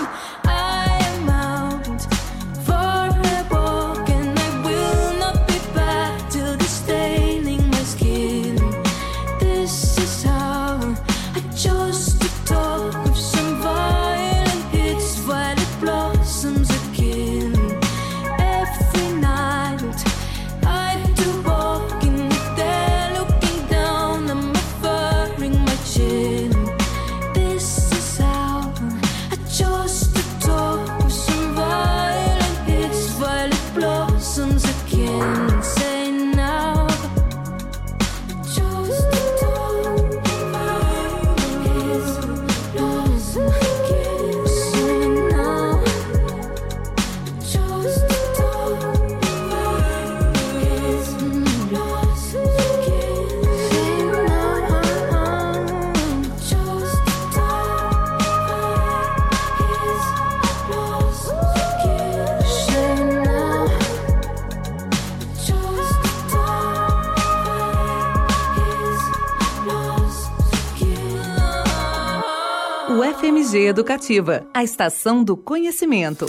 Educativa, 73.72 74.46
a 74.52 74.62
estação 74.62 75.24
do 75.24 75.34
conhecimento. 75.34 76.26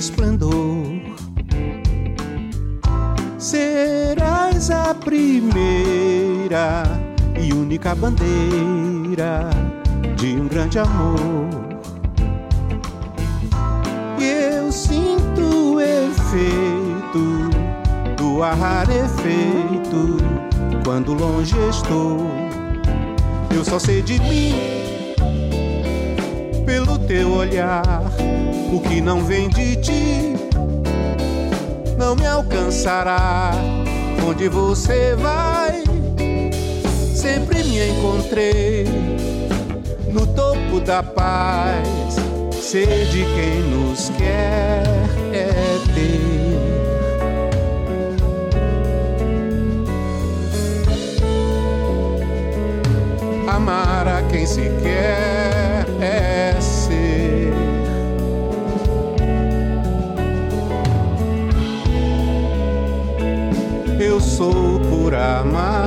Esplendor. 0.00 0.50
Serás 3.38 4.70
a 4.70 4.94
primeira 4.94 6.84
e 7.38 7.52
única 7.52 7.94
bandeira 7.94 9.50
de 10.16 10.36
um 10.36 10.48
grande 10.48 10.78
amor. 10.78 11.50
E 14.18 14.24
eu 14.24 14.72
sinto 14.72 15.74
o 15.74 15.80
efeito 15.80 17.50
do 18.16 18.42
ar 18.42 18.56
rarefeito 18.56 20.16
quando 20.82 21.12
longe 21.12 21.56
estou. 21.68 22.26
Eu 23.54 23.62
só 23.62 23.78
sei 23.78 24.00
de 24.00 24.18
mim 24.20 24.54
pelo 26.64 26.98
teu 27.00 27.32
olhar. 27.32 28.10
O 28.72 28.78
que 28.78 29.00
não 29.00 29.24
vem 29.24 29.48
de 29.48 29.74
ti 29.76 30.36
não 31.98 32.14
me 32.14 32.24
alcançará. 32.24 33.50
Onde 34.24 34.48
você 34.48 35.16
vai? 35.16 35.82
Sempre 37.14 37.64
me 37.64 37.88
encontrei 37.88 38.84
no 40.12 40.24
topo 40.28 40.78
da 40.80 41.02
paz. 41.02 42.16
Ser 42.60 43.06
de 43.06 43.24
quem 43.24 43.60
nos 43.70 44.08
quer 44.10 44.84
é 45.32 45.78
ter. 45.92 46.30
Amar 53.48 54.06
a 54.06 54.22
quem 54.30 54.46
se 54.46 54.70
quer 54.82 55.59
começou 64.40 64.80
por 64.88 65.14
amar. 65.14 65.79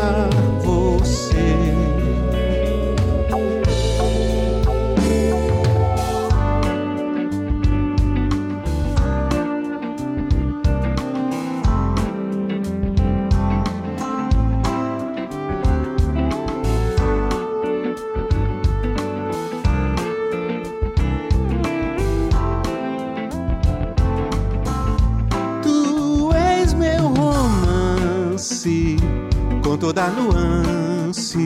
Toda 29.93 30.07
nuance 30.09 31.37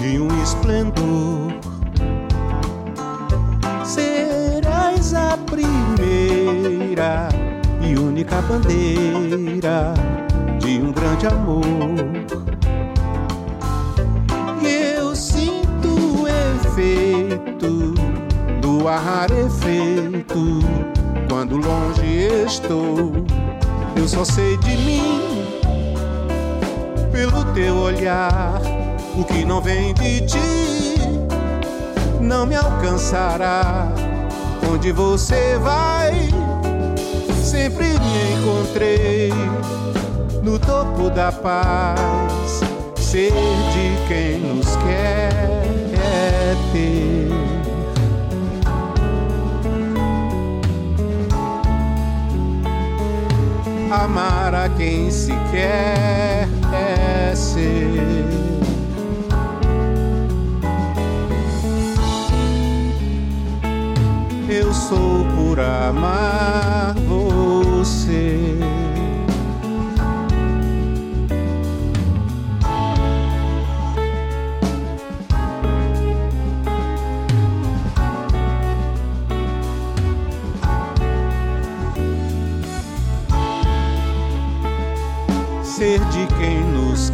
de 0.00 0.20
um 0.20 0.28
esplendor. 0.42 1.52
Serás 3.84 5.12
a 5.12 5.36
primeira 5.38 7.28
e 7.80 7.98
única 7.98 8.40
bandeira 8.42 9.92
de 10.60 10.80
um 10.80 10.92
grande 10.92 11.26
amor. 11.26 11.64
Eu 14.62 15.16
sinto 15.16 15.88
o 16.20 16.28
efeito 16.28 17.94
do 18.60 18.86
ar 18.86 19.00
rarefeito 19.00 20.60
quando 21.28 21.56
longe 21.56 22.44
estou. 22.46 23.12
Eu 23.96 24.06
só 24.06 24.24
sei 24.24 24.56
de 24.58 24.76
mim 24.76 25.17
teu 27.58 27.76
olhar. 27.76 28.60
O 29.16 29.24
que 29.24 29.44
não 29.44 29.60
vem 29.60 29.92
de 29.94 30.20
ti 30.20 30.94
não 32.20 32.46
me 32.46 32.54
alcançará. 32.54 33.88
Onde 34.72 34.92
você 34.92 35.58
vai? 35.58 36.12
Sempre 37.42 37.86
me 37.86 38.32
encontrei 38.34 39.32
no 40.40 40.56
topo 40.60 41.10
da 41.10 41.32
paz. 41.32 42.60
Ser 42.96 43.32
de 43.32 44.06
quem 44.06 44.38
nos 44.38 44.76
quer 44.76 45.32
é 45.98 46.54
ter. 46.72 47.28
Amar 53.90 54.54
a 54.54 54.68
quem 54.68 55.10
se 55.10 55.32
quer 55.50 56.57
Eu 64.48 64.72
sou 64.74 65.24
por 65.36 65.60
amar 65.60 66.97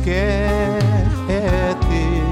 quer 0.04 0.78
é 1.28 1.74
ter. 1.74 2.24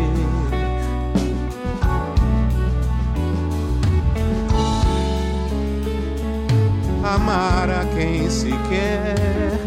Amar 7.02 7.70
a 7.70 7.84
quem 7.96 8.28
se 8.28 8.50
quer 8.68 9.14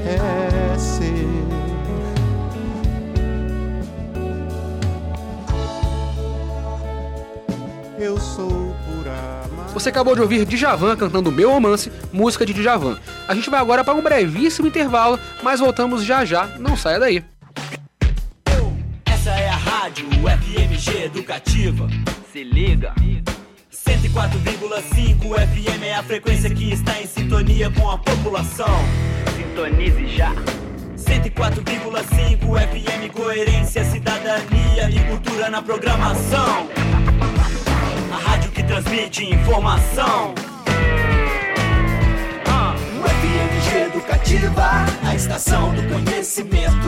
é 0.05 0.77
ser. 0.77 1.25
Eu 7.97 8.19
sou 8.19 8.47
por 8.47 9.07
amar. 9.07 9.67
Você 9.73 9.89
acabou 9.89 10.15
de 10.15 10.21
ouvir 10.21 10.45
Djavan 10.45 10.95
cantando 10.95 11.31
Meu 11.31 11.49
Romance, 11.49 11.91
música 12.13 12.45
de 12.45 12.53
Djavan. 12.53 12.97
A 13.27 13.33
gente 13.33 13.49
vai 13.49 13.59
agora 13.59 13.83
para 13.83 13.95
um 13.95 14.01
brevíssimo 14.03 14.67
intervalo, 14.67 15.19
mas 15.41 15.59
voltamos 15.59 16.03
já 16.03 16.23
já, 16.23 16.45
não 16.59 16.77
saia 16.77 16.99
daí. 16.99 17.34
Rádio 19.95 20.09
FMG 20.27 21.05
Educativa. 21.05 21.87
Se 22.33 22.43
liga. 22.43 22.93
104,5 23.71 25.23
FM 25.23 25.83
é 25.83 25.95
a 25.95 26.03
frequência 26.03 26.49
que 26.49 26.73
está 26.73 27.01
em 27.01 27.07
sintonia 27.07 27.71
com 27.71 27.89
a 27.89 27.97
população. 27.97 28.77
Sintonize 29.37 30.07
já. 30.07 30.33
104,5 30.97 32.41
FM 32.67 33.13
Coerência, 33.13 33.85
cidadania 33.85 34.89
e 34.89 34.99
cultura 35.07 35.49
na 35.49 35.61
programação. 35.61 36.67
A 38.11 38.29
rádio 38.29 38.51
que 38.51 38.63
transmite 38.63 39.23
informação. 39.23 40.35
FMG 43.25 43.77
Educativa, 43.87 44.85
a 45.03 45.15
estação 45.15 45.73
do 45.73 45.81
conhecimento. 45.89 46.87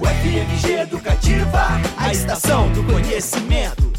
O 0.00 0.06
FMG 0.06 0.72
Educativa, 0.82 1.66
a 1.96 2.12
estação 2.12 2.70
do 2.72 2.84
conhecimento. 2.84 3.92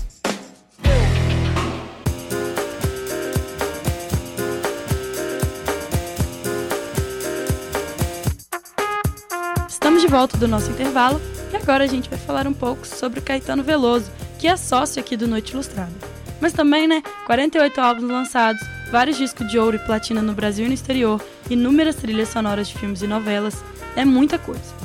Estamos 9.67 10.01
de 10.01 10.07
volta 10.07 10.37
do 10.37 10.47
nosso 10.47 10.71
intervalo 10.71 11.21
e 11.51 11.57
agora 11.57 11.83
a 11.83 11.87
gente 11.87 12.09
vai 12.09 12.17
falar 12.17 12.47
um 12.47 12.53
pouco 12.53 12.87
sobre 12.87 13.19
o 13.19 13.21
Caetano 13.21 13.63
Veloso, 13.63 14.09
que 14.39 14.47
é 14.47 14.55
sócio 14.55 15.01
aqui 15.01 15.17
do 15.17 15.27
Noite 15.27 15.51
Ilustrada. 15.51 16.12
Mas 16.43 16.51
também, 16.51 16.89
né, 16.89 17.01
48 17.25 17.79
álbuns 17.79 18.03
lançados, 18.03 18.61
vários 18.91 19.15
discos 19.15 19.49
de 19.49 19.57
ouro 19.57 19.77
e 19.77 19.85
platina 19.85 20.21
no 20.21 20.33
Brasil 20.33 20.65
e 20.65 20.67
no 20.67 20.73
exterior, 20.73 21.23
inúmeras 21.49 21.95
trilhas 21.95 22.27
sonoras 22.27 22.67
de 22.67 22.77
filmes 22.77 23.01
e 23.01 23.07
novelas, 23.07 23.63
é 23.95 24.03
muita 24.03 24.37
coisa. 24.37 24.75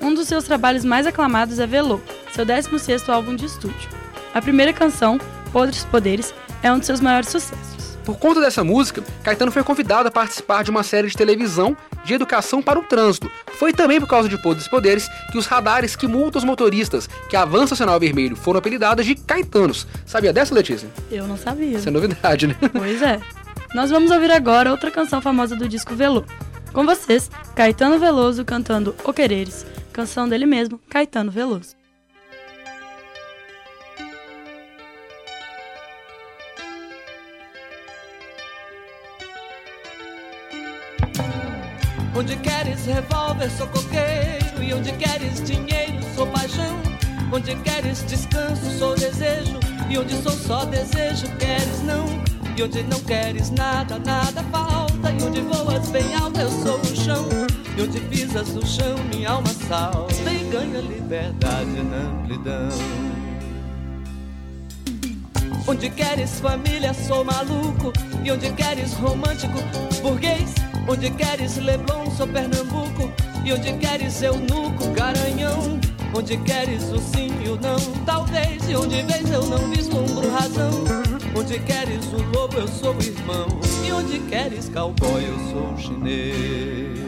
Um 0.00 0.14
dos 0.14 0.26
seus 0.26 0.44
trabalhos 0.44 0.86
mais 0.86 1.06
aclamados 1.06 1.58
é 1.58 1.66
Velô, 1.66 2.00
seu 2.32 2.46
16º 2.46 3.10
álbum 3.10 3.36
de 3.36 3.44
estúdio. 3.44 3.90
A 4.32 4.40
primeira 4.40 4.72
canção, 4.72 5.18
Podres 5.52 5.84
Poderes, 5.84 6.32
é 6.62 6.72
um 6.72 6.78
de 6.78 6.86
seus 6.86 7.02
maiores 7.02 7.28
sucessos. 7.28 7.91
Por 8.04 8.18
conta 8.18 8.40
dessa 8.40 8.64
música, 8.64 9.02
Caetano 9.22 9.52
foi 9.52 9.62
convidado 9.62 10.08
a 10.08 10.10
participar 10.10 10.64
de 10.64 10.70
uma 10.70 10.82
série 10.82 11.08
de 11.08 11.16
televisão 11.16 11.76
de 12.04 12.14
educação 12.14 12.60
para 12.60 12.78
o 12.78 12.82
trânsito. 12.82 13.30
Foi 13.58 13.72
também 13.72 14.00
por 14.00 14.08
causa 14.08 14.28
de 14.28 14.40
Poderes 14.40 14.68
Poderes 14.68 15.08
que 15.30 15.38
os 15.38 15.46
radares 15.46 15.94
que 15.94 16.06
multam 16.06 16.38
os 16.38 16.44
motoristas 16.44 17.08
que 17.28 17.36
avançam 17.36 17.74
o 17.74 17.78
sinal 17.78 17.98
vermelho 18.00 18.34
foram 18.34 18.58
apelidados 18.58 19.06
de 19.06 19.14
Caetanos. 19.14 19.86
Sabia 20.04 20.32
dessa, 20.32 20.54
Letícia? 20.54 20.88
Eu 21.10 21.26
não 21.26 21.36
sabia. 21.36 21.78
Isso 21.78 21.88
é 21.88 21.92
novidade, 21.92 22.46
né? 22.46 22.56
Pois 22.72 23.00
é. 23.02 23.20
Nós 23.74 23.90
vamos 23.90 24.10
ouvir 24.10 24.30
agora 24.30 24.70
outra 24.70 24.90
canção 24.90 25.20
famosa 25.20 25.56
do 25.56 25.68
disco 25.68 25.94
Velô. 25.94 26.24
Com 26.72 26.84
vocês, 26.84 27.30
Caetano 27.54 27.98
Veloso 27.98 28.44
cantando 28.44 28.94
O 29.04 29.12
Quereres, 29.12 29.64
canção 29.92 30.28
dele 30.28 30.46
mesmo, 30.46 30.80
Caetano 30.88 31.30
Veloso. 31.30 31.81
Onde 42.22 42.36
queres 42.36 42.86
revólver, 42.86 43.50
sou 43.50 43.66
coqueiro. 43.66 44.62
E 44.62 44.72
onde 44.72 44.92
queres 44.92 45.42
dinheiro, 45.42 45.98
sou 46.14 46.24
paixão. 46.28 46.80
Onde 47.32 47.52
queres 47.56 48.04
descanso, 48.04 48.78
sou 48.78 48.94
desejo. 48.94 49.58
E 49.90 49.98
onde 49.98 50.14
sou 50.22 50.30
só 50.30 50.64
desejo, 50.64 51.26
queres 51.38 51.82
não. 51.82 52.04
E 52.56 52.62
onde 52.62 52.84
não 52.84 53.00
queres 53.00 53.50
nada, 53.50 53.98
nada 53.98 54.40
falta. 54.52 55.10
E 55.10 55.20
onde 55.20 55.40
voas 55.40 55.88
bem 55.88 56.14
alto, 56.14 56.38
eu 56.38 56.50
sou 56.62 56.78
o 56.78 56.94
chão. 56.94 57.26
E 57.76 57.82
onde 57.82 57.98
pisas 58.02 58.54
o 58.54 58.64
chão, 58.64 58.94
minha 59.12 59.30
alma 59.30 59.48
salta. 59.48 60.14
E 60.30 60.48
ganha 60.48 60.80
liberdade 60.80 61.82
na 61.82 62.20
amplidão. 62.20 63.21
Onde 65.66 65.90
queres 65.90 66.40
família, 66.40 66.92
sou 66.92 67.24
maluco. 67.24 67.92
E 68.24 68.30
onde 68.30 68.50
queres 68.52 68.92
romântico, 68.94 69.58
burguês. 70.02 70.54
Onde 70.88 71.10
queres 71.10 71.56
Leblon, 71.56 72.10
sou 72.16 72.26
Pernambuco. 72.26 73.10
E 73.44 73.52
onde 73.52 73.72
queres 73.74 74.22
eunuco, 74.22 74.88
garanhão. 74.92 75.80
Onde 76.14 76.36
queres 76.38 76.84
o 76.90 76.98
sim 76.98 77.30
e 77.44 77.48
o 77.48 77.56
não, 77.56 77.78
talvez. 78.04 78.68
E 78.68 78.76
onde 78.76 79.02
vês 79.02 79.30
eu 79.30 79.46
não 79.46 79.70
vislumbro 79.70 80.30
razão. 80.30 80.84
Onde 81.34 81.58
queres 81.60 82.04
o 82.12 82.22
lobo, 82.32 82.58
eu 82.58 82.68
sou 82.68 82.94
o 82.94 83.02
irmão. 83.02 83.46
E 83.86 83.92
onde 83.92 84.18
queres 84.20 84.68
cowboy, 84.68 85.24
eu 85.24 85.38
sou 85.50 85.72
o 85.72 85.78
chinês. 85.78 87.00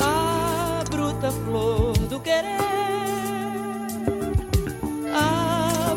A 0.00 0.82
bruta 0.90 1.30
flor 1.30 1.96
do 1.98 2.18
querer. 2.18 2.58
A 5.14 5.51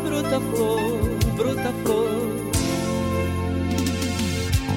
bruta 0.06 0.40
flor, 0.40 1.00
bruta 1.36 1.72
flor. 1.82 2.46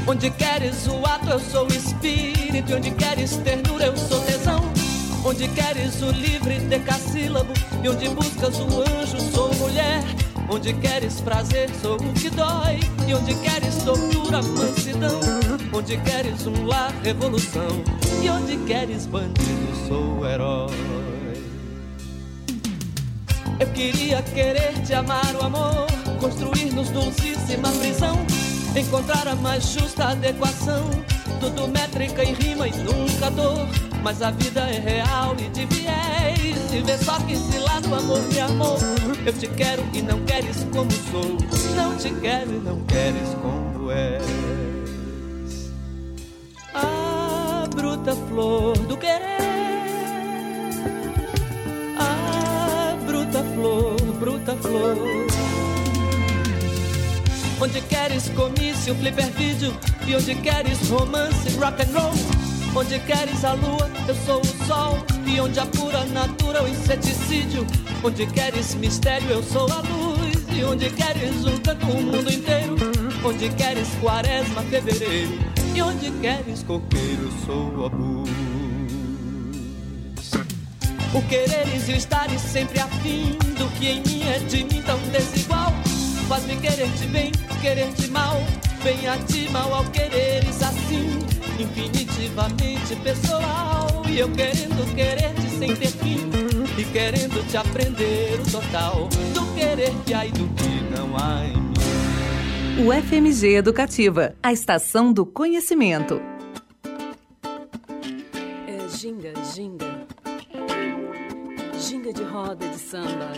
Onde 0.07 0.32
queres 0.32 0.88
o 0.88 1.05
ato, 1.05 1.30
eu 1.30 1.39
sou 1.39 1.65
o 1.65 1.73
espírito. 1.73 2.75
Onde 2.75 2.91
queres 2.91 3.38
ternura, 3.38 3.86
eu 3.86 3.97
sou 3.97 4.19
tesão. 4.21 4.59
Onde 5.23 5.47
queres 5.49 6.01
o 6.01 6.09
livre 6.09 6.59
decassílabo. 6.61 7.53
E 7.84 7.89
onde 7.89 8.09
buscas 8.09 8.57
o 8.59 8.82
anjo, 8.82 9.19
sou 9.32 9.53
mulher. 9.55 10.03
Onde 10.49 10.73
queres 10.73 11.21
prazer, 11.21 11.69
sou 11.80 11.95
o 11.95 12.13
que 12.13 12.32
dói. 12.32 12.80
E 13.07 13.13
onde 13.13 13.36
queres 13.36 13.75
tortura, 13.84 14.41
mansidão. 14.41 15.19
Onde 15.71 15.95
queres 15.97 16.47
um 16.47 16.65
lar, 16.65 16.91
revolução. 17.03 17.84
E 18.23 18.30
onde 18.30 18.57
queres 18.65 19.05
bandido, 19.05 19.88
sou 19.88 20.19
o 20.19 20.27
herói. 20.27 21.09
Eu 23.60 23.68
queria 23.74 24.22
querer 24.22 24.72
te 24.86 24.93
amar 24.93 25.36
o 25.36 25.43
amor, 25.43 25.88
construir-nos 26.22 26.89
dulcíssima 26.91 27.70
prisão, 27.74 28.18
encontrar 28.74 29.28
a 29.28 29.36
mais 29.36 29.74
justa 29.74 30.05
adequação, 30.05 30.89
tudo 31.41 31.68
métrica 31.68 32.24
e 32.24 32.32
rima 32.32 32.70
e 32.70 32.72
nunca 32.72 33.30
dor. 33.30 33.68
Mas 34.01 34.22
a 34.22 34.32
vida 34.32 34.62
é 34.62 34.80
real 34.80 35.36
e 35.38 35.49
de 35.49 35.66
viés, 35.66 36.74
e 36.74 36.82
vê 36.82 36.97
só 36.99 37.20
que 37.20 37.36
se 37.36 37.60
lá 37.60 37.82
do 37.82 37.93
amor 37.93 38.22
me 38.32 38.39
amou. 38.39 38.78
Eu 39.26 39.34
te 39.34 39.47
quero 39.49 39.84
e 39.93 40.01
não 40.01 40.24
queres 40.24 40.66
como 40.72 40.89
sou, 41.12 41.38
não 41.76 41.97
te 41.97 42.10
quero 42.22 42.53
e 42.53 42.60
não 42.60 42.80
queres 42.86 43.28
como 43.41 43.91
és. 43.91 44.24
A 46.74 47.68
bruta 47.76 48.16
flor 48.16 48.78
do 48.78 48.95
querer. 48.95 49.59
Bruta 53.30 53.43
flor, 53.53 53.95
bruta 54.19 54.55
flor. 54.55 54.97
Onde 57.61 57.82
queres 57.82 58.30
comício, 58.30 58.95
flipper 58.95 59.30
vídeo? 59.32 59.73
E 60.07 60.15
onde 60.15 60.34
queres 60.36 60.89
romance, 60.89 61.49
rock 61.57 61.82
and 61.84 61.93
roll? 61.93 62.13
Onde 62.75 62.99
queres 62.99 63.43
a 63.43 63.53
lua, 63.53 63.89
eu 64.07 64.15
sou 64.25 64.41
o 64.41 64.65
sol. 64.65 64.97
E 65.25 65.39
onde 65.39 65.59
a 65.59 65.65
pura 65.67 66.05
natura, 66.05 66.63
o 66.63 66.67
inseticídio? 66.67 67.67
Onde 68.03 68.25
queres 68.25 68.73
mistério, 68.75 69.30
eu 69.30 69.43
sou 69.43 69.67
a 69.71 69.82
luz. 69.82 70.45
E 70.51 70.63
onde 70.63 70.89
queres 70.89 71.45
um 71.45 71.57
canto, 71.57 71.86
o 71.86 72.01
mundo 72.01 72.32
inteiro? 72.32 72.75
Onde 73.23 73.49
queres 73.49 73.89
quaresma, 74.01 74.63
fevereiro? 74.63 75.38
E 75.75 75.82
onde 75.82 76.09
queres 76.19 76.63
coqueiro, 76.63 77.23
eu 77.23 77.45
sou 77.45 77.86
a 77.86 77.89
luz 77.89 78.49
o 81.14 81.22
quereres 81.24 81.89
e 81.89 81.93
o 81.93 81.95
estares 81.95 82.41
sempre 82.41 82.80
afim 82.80 83.38
do 83.57 83.68
que 83.78 83.88
em 83.88 84.01
mim 84.01 84.24
é 84.28 84.39
de 84.39 84.64
mim 84.64 84.82
tão 84.84 84.99
desigual. 85.12 85.74
Faz-me 86.28 86.55
querer-te 86.57 87.05
bem, 87.07 87.32
querer-te 87.62 88.07
mal, 88.10 88.36
bem 88.84 89.07
a 89.07 89.18
ti, 89.18 89.49
mal 89.51 89.74
ao 89.74 89.86
quereres 89.86 90.62
assim, 90.62 91.20
infinitivamente 91.60 92.95
pessoal. 92.97 94.03
E 94.07 94.20
eu 94.20 94.30
querendo 94.32 94.95
querer-te 94.95 95.49
sem 95.57 95.76
ter 95.76 95.88
fim, 95.88 96.30
e 96.78 96.84
querendo 96.86 97.45
te 97.49 97.57
aprender 97.57 98.39
o 98.39 98.51
total 98.51 99.10
do 99.34 99.53
querer 99.55 99.91
que 100.05 100.14
há 100.14 100.26
e 100.26 100.32
do 100.32 100.47
que 100.49 100.95
não 100.95 101.16
há 101.18 101.45
em 101.45 101.57
mim. 101.57 102.88
O 102.88 102.93
FMG 102.93 103.55
Educativa, 103.55 104.36
a 104.41 104.53
estação 104.53 105.12
do 105.12 105.26
conhecimento. 105.26 106.22
Roda 112.39 112.67
de 112.69 112.77
samba. 112.77 113.31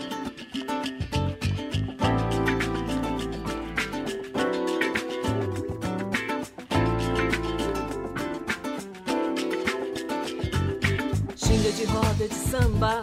Ginga 11.35 11.71
de 11.71 11.85
roda 11.85 12.27
de 12.27 12.35
samba. 12.35 13.01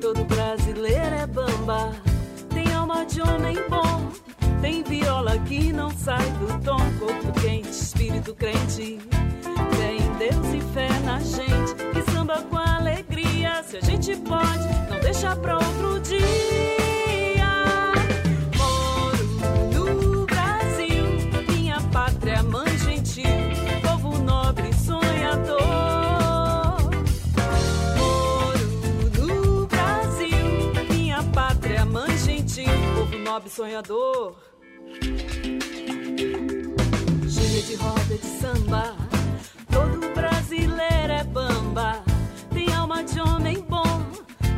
Todo 0.00 0.24
brasileiro 0.26 1.14
é 1.16 1.26
bamba. 1.26 1.92
Tem 2.50 2.72
alma 2.72 3.04
de 3.04 3.20
homem 3.20 3.56
bom. 3.68 4.12
Tem 4.60 4.84
viola 4.84 5.36
que 5.40 5.72
não 5.72 5.90
sai 5.90 6.30
do 6.38 6.64
tom. 6.64 6.78
Corpo 7.00 7.40
quente, 7.40 7.70
espírito 7.70 8.32
crente. 8.36 9.00
Deus 10.30 10.54
e 10.54 10.60
fé 10.72 10.88
na 11.00 11.20
gente. 11.20 11.74
Que 11.92 12.10
samba 12.10 12.40
com 12.48 12.56
alegria. 12.56 13.62
Se 13.62 13.76
a 13.76 13.80
gente 13.82 14.16
pode, 14.16 14.66
não 14.90 14.98
deixa 15.00 15.36
pra 15.36 15.56
outro 15.56 16.00
dia. 16.00 16.64
Nobre, 33.24 33.50
sonhador. 33.50 34.36
Ginga 37.26 37.62
de 37.66 37.74
roda 37.74 38.16
de 38.16 38.26
samba. 38.40 39.03
Bamba. 41.24 42.02
Tem 42.52 42.72
alma 42.72 43.02
de 43.02 43.20
homem 43.20 43.64
bom. 43.68 44.06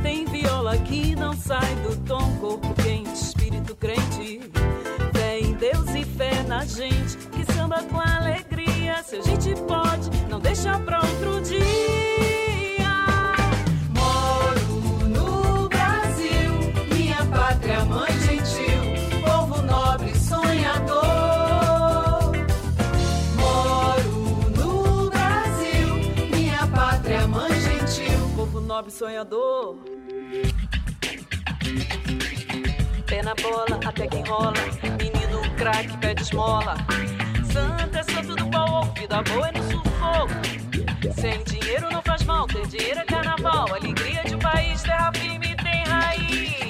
Tem 0.03 0.25
viola 0.27 0.77
que 0.79 1.15
não 1.17 1.35
sai 1.35 1.75
do 1.77 1.97
tom. 2.05 2.37
Corpo 2.39 2.75
quente, 2.83 3.15
espírito 3.15 3.75
crente. 3.77 4.41
Fé 5.13 5.41
em 5.41 5.55
Deus 5.55 5.95
e 5.95 6.05
fé 6.05 6.43
na 6.45 6.65
gente. 6.65 7.17
Que 7.29 7.53
samba 7.53 7.83
com 7.85 8.01
alegria. 8.01 9.03
Se 9.03 9.17
a 9.17 9.23
gente 9.23 9.55
pode, 9.63 10.11
não 10.29 10.41
deixa 10.41 10.79
pra 10.81 11.01
outro 11.01 11.41
dia. 11.43 12.16
Nobre 28.77 28.91
sonhador. 28.91 29.79
Pé 33.07 33.23
na 33.23 33.35
bola, 33.37 33.81
até 33.83 34.07
quem 34.07 34.23
rola, 34.25 34.53
menino 34.99 35.41
crack, 35.57 35.97
pede 35.97 36.23
esmola. 36.23 36.77
Santo 37.51 37.97
é 37.97 38.03
santo 38.03 38.37
do 38.37 38.51
pau, 38.51 38.85
vida 38.95 39.23
boa 39.23 39.49
é 39.49 39.53
no 39.53 39.63
sufoco. 39.63 40.35
Sem 41.19 41.43
dinheiro 41.45 41.91
não 41.91 42.03
faz 42.03 42.23
mal, 42.25 42.47
ter 42.49 42.67
dinheiro 42.67 43.01
é 43.01 43.05
carnaval. 43.05 43.67
Alegria 43.75 44.23
de 44.25 44.35
um 44.35 44.39
país, 44.39 44.83
terra 44.83 45.11
firme 45.15 45.57
tem 45.57 45.83
raiz. 45.85 46.66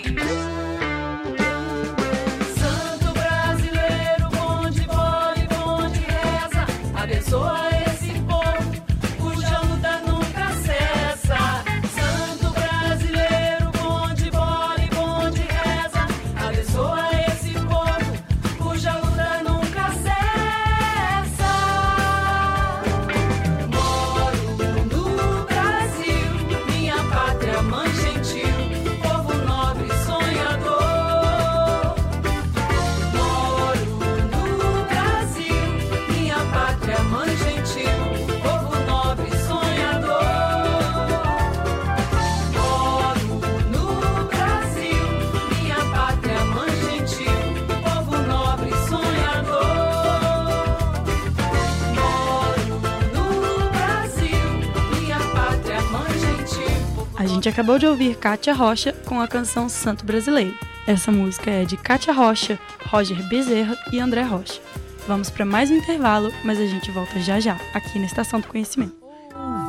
Gente 57.46 57.54
acabou 57.54 57.78
de 57.78 57.86
ouvir 57.86 58.16
Kátia 58.16 58.52
Rocha 58.52 58.92
com 59.04 59.20
a 59.20 59.28
canção 59.28 59.68
Santo 59.68 60.04
Brasileiro. 60.04 60.52
Essa 60.84 61.12
música 61.12 61.48
é 61.48 61.64
de 61.64 61.76
Kátia 61.76 62.12
Rocha, 62.12 62.58
Roger 62.88 63.22
Bezerra 63.28 63.78
e 63.92 64.00
André 64.00 64.22
Rocha. 64.22 64.60
Vamos 65.06 65.30
para 65.30 65.44
mais 65.44 65.70
um 65.70 65.76
intervalo, 65.76 66.32
mas 66.42 66.58
a 66.58 66.66
gente 66.66 66.90
volta 66.90 67.20
já 67.20 67.38
já, 67.38 67.56
aqui 67.72 68.00
na 68.00 68.06
Estação 68.06 68.40
do 68.40 68.48
Conhecimento. 68.48 68.96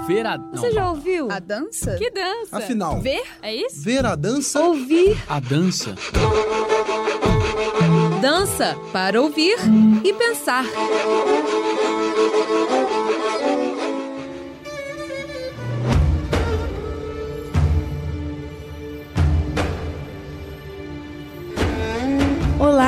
Ver 0.07 0.25
a... 0.25 0.37
Você 0.37 0.71
já 0.71 0.89
ouviu? 0.89 1.29
A 1.31 1.37
dança? 1.37 1.95
Que 1.97 2.09
dança? 2.09 2.57
Afinal, 2.57 2.99
Ver? 2.99 3.23
É 3.43 3.53
isso? 3.53 3.79
Ver 3.83 4.07
a 4.07 4.15
dança? 4.15 4.59
Ouvir. 4.59 5.15
A 5.29 5.39
dança. 5.39 5.93
Dança 8.19 8.75
para 8.91 9.21
ouvir 9.21 9.55
e 10.03 10.13
pensar. 10.13 10.65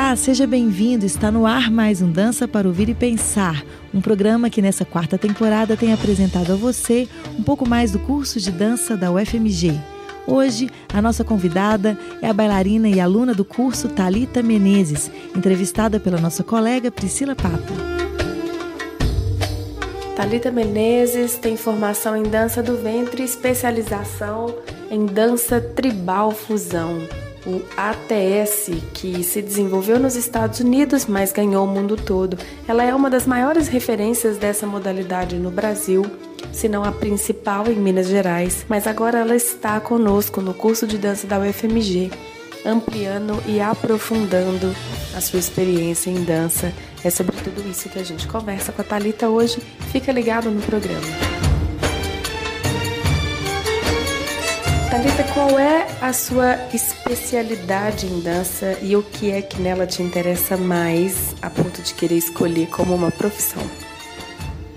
Olá, 0.10 0.15
seja 0.15 0.48
bem-vindo. 0.48 1.06
Está 1.06 1.30
no 1.30 1.45
ar 1.45 1.69
mais 1.69 2.02
um 2.02 2.11
Dança 2.11 2.48
para 2.48 2.68
Ouvir 2.68 2.90
e 2.90 2.95
Pensar, 2.95 3.64
um 3.94 4.02
programa 4.02 4.49
que 4.49 4.60
nessa 4.60 4.84
quarta 4.84 5.19
temporada 5.19 5.77
tem 5.77 5.94
apresentado 5.94 6.52
a 6.52 6.56
você 6.56 7.07
um 7.38 7.44
pouco 7.44 7.69
mais 7.69 7.91
do 7.91 7.99
curso 7.99 8.40
de 8.40 8.52
dança 8.52 8.98
da 8.98 9.11
UFMG. 9.11 9.80
Hoje, 10.26 10.68
a 10.91 10.99
nossa 10.99 11.23
convidada 11.23 11.95
é 12.23 12.27
a 12.27 12.34
bailarina 12.34 12.90
e 12.90 12.99
aluna 12.99 13.36
do 13.36 13.45
curso 13.45 13.88
Talita 13.88 14.41
Menezes, 14.41 15.11
entrevistada 15.36 15.99
pela 15.99 16.19
nossa 16.19 16.44
colega 16.44 16.90
Priscila 16.90 17.36
Papa. 17.36 17.72
Talita 20.15 20.49
Menezes 20.49 21.36
tem 21.36 21.56
formação 21.56 22.18
em 22.18 22.23
dança 22.23 22.64
do 22.64 22.77
ventre 22.77 23.22
e 23.22 23.26
especialização 23.26 24.56
em 24.90 25.06
dança 25.06 25.61
tribal 25.61 26.31
fusão, 26.31 26.98
o 27.50 27.66
ATS, 27.76 28.70
que 28.94 29.24
se 29.24 29.42
desenvolveu 29.42 30.00
nos 30.00 30.16
Estados 30.16 30.60
Unidos, 30.60 31.06
mas 31.08 31.32
ganhou 31.32 31.66
o 31.66 31.68
mundo 31.68 31.98
todo. 31.98 32.38
Ela 32.68 32.84
é 32.84 32.94
uma 32.94 33.10
das 33.10 33.26
maiores 33.26 33.68
referências 33.68 34.38
dessa 34.38 34.68
modalidade 34.68 35.38
no 35.38 35.50
Brasil, 35.50 36.06
se 36.52 36.70
não 36.70 36.84
a 36.84 36.92
principal 36.92 37.68
em 37.68 37.76
Minas 37.76 38.08
Gerais, 38.08 38.66
mas 38.70 38.86
agora 38.86 39.20
ela 39.20 39.36
está 39.36 39.80
conosco 39.80 40.42
no 40.42 40.54
curso 40.54 40.86
de 40.86 40.98
dança 40.98 41.26
da 41.26 41.40
UFMG, 41.40 42.12
ampliando 42.66 43.42
e 43.48 43.60
aprofundando 43.60 44.76
a 45.16 45.22
sua 45.22 45.40
experiência 45.40 46.10
em 46.10 46.24
dança. 46.24 46.72
É 47.04 47.10
sobre 47.10 47.36
tudo 47.38 47.68
isso 47.70 47.90
que 47.90 48.00
a 48.00 48.04
gente 48.04 48.28
conversa 48.28 48.72
com 48.72 48.82
a 48.82 48.86
Talita 48.86 49.30
hoje. 49.30 49.60
Fica 49.92 50.12
ligado 50.12 50.52
no 50.52 50.62
programa. 50.62 51.39
Talita, 54.90 55.24
qual 55.36 55.60
é 55.60 55.86
a 56.02 56.11
sua 56.11 56.56
especialidade 56.74 58.07
em 58.07 58.22
dança 58.22 58.76
e 58.82 58.95
o 58.95 59.03
que 59.03 59.30
é 59.30 59.40
que 59.40 59.61
nela 59.61 59.86
te 59.86 60.02
interessa 60.02 60.57
mais 60.57 61.36
a 61.44 61.49
ponto 61.49 61.80
de 61.84 61.94
querer 61.94 62.18
escolher 62.18 62.68
como 62.70 62.95
uma 62.95 63.11
profissão? 63.11 63.61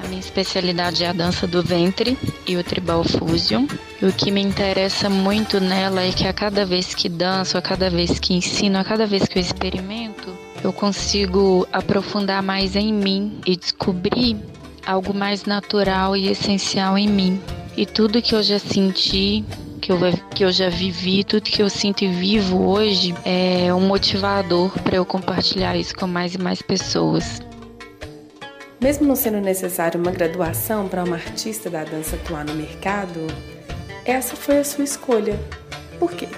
A 0.05 0.09
minha 0.09 0.21
especialidade 0.21 1.03
é 1.03 1.09
a 1.09 1.15
dança 1.15 1.47
do 1.47 1.63
ventre 1.63 2.19
e 2.47 2.59
o 2.59 2.63
tribal 2.63 3.03
fusion. 3.05 3.67
E 4.03 4.05
o 4.05 4.13
que 4.13 4.31
me 4.31 4.43
interessa 4.43 5.09
muito 5.09 5.59
nela 5.59 6.03
é 6.03 6.13
que 6.13 6.29
a 6.29 6.33
cada 6.35 6.67
vez 6.67 6.95
que 6.95 7.09
danço, 7.09 7.57
a 7.57 7.63
cada 7.63 7.89
vez 7.89 8.19
que 8.19 8.35
ensino, 8.35 8.79
a 8.79 8.85
cada 8.85 9.07
vez 9.07 9.27
que 9.27 9.39
eu 9.39 9.43
experimento, 9.43 10.37
eu 10.63 10.75
consigo 10.75 11.67
aprofundar 11.73 12.43
mais 12.43 12.77
em 12.77 12.93
mim 12.93 13.41
e 13.47 13.57
descobrir 13.57 14.37
algo 14.87 15.15
mais 15.15 15.47
natural 15.47 16.15
e 16.15 16.29
essencial 16.29 16.99
em 16.99 17.09
mim. 17.09 17.41
E 17.75 17.87
tudo 17.87 18.21
que 18.21 18.35
eu 18.35 18.43
já 18.43 18.59
senti, 18.59 19.43
que 19.83 19.91
eu, 19.91 19.99
que 20.33 20.45
eu 20.45 20.53
já 20.53 20.71
vivi, 20.71 21.25
tudo 21.25 21.43
que 21.43 21.61
eu 21.61 21.69
sinto 21.69 22.05
e 22.05 22.09
vivo 22.09 22.69
hoje 22.69 23.13
é 23.25 23.75
um 23.75 23.81
motivador 23.81 24.71
para 24.81 24.97
eu 24.97 25.05
compartilhar 25.05 25.77
isso 25.77 25.95
com 25.97 26.07
mais 26.07 26.35
e 26.35 26.39
mais 26.39 26.63
pessoas. 26.63 27.43
Mesmo 28.81 29.07
não 29.07 29.17
sendo 29.17 29.41
necessário 29.41 30.01
uma 30.01 30.13
graduação 30.13 30.89
para 30.89 31.03
uma 31.03 31.17
artista 31.17 31.69
da 31.69 31.83
dança 31.83 32.15
atuar 32.15 32.45
no 32.45 32.55
mercado, 32.55 33.27
essa 34.05 34.37
foi 34.37 34.59
a 34.59 34.65
sua 34.65 34.85
escolha. 34.85 35.39
Por 35.99 36.13
quê? 36.13 36.29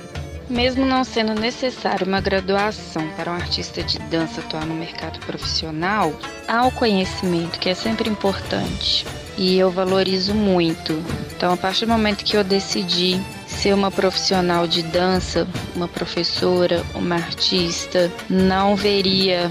Mesmo 0.49 0.85
não 0.87 1.05
sendo 1.05 1.35
necessário 1.35 2.07
uma 2.07 2.21
graduação 2.23 3.07
para 3.15 3.31
um 3.31 3.35
artista 3.35 3.83
de 3.83 3.99
dança 3.99 4.41
atuar 4.41 4.65
no 4.65 4.75
mercado 4.75 5.19
profissional, 5.21 6.13
há 6.49 6.67
o 6.67 6.73
conhecimento 6.73 7.59
que 7.59 7.69
é 7.69 7.75
sempre 7.75 8.09
importante 8.09 9.07
e 9.37 9.59
eu 9.59 9.71
valorizo 9.71 10.35
muito. 10.35 11.03
Então, 11.37 11.53
a 11.53 11.57
partir 11.57 11.87
do 11.87 11.93
momento 11.93 12.25
que 12.25 12.37
eu 12.37 12.45
decidi 12.45 13.21
ser 13.47 13.75
uma 13.75 13.91
profissional 13.91 14.67
de 14.67 14.83
dança, 14.83 15.47
uma 15.75 15.89
professora, 15.89 16.85
uma 16.95 17.17
artista, 17.17 18.11
não 18.29 18.77
veria 18.77 19.51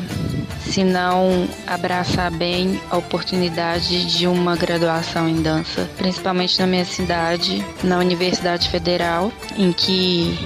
se 0.66 0.84
não 0.84 1.48
abraçar 1.68 2.32
bem 2.32 2.82
a 2.90 2.98
oportunidade 2.98 4.06
de 4.06 4.28
uma 4.28 4.56
graduação 4.56 5.28
em 5.28 5.42
dança, 5.42 5.90
principalmente 5.98 6.60
na 6.60 6.68
minha 6.68 6.86
cidade, 6.86 7.64
na 7.84 7.98
Universidade 8.00 8.70
Federal, 8.70 9.32
em 9.58 9.72
que 9.72 10.38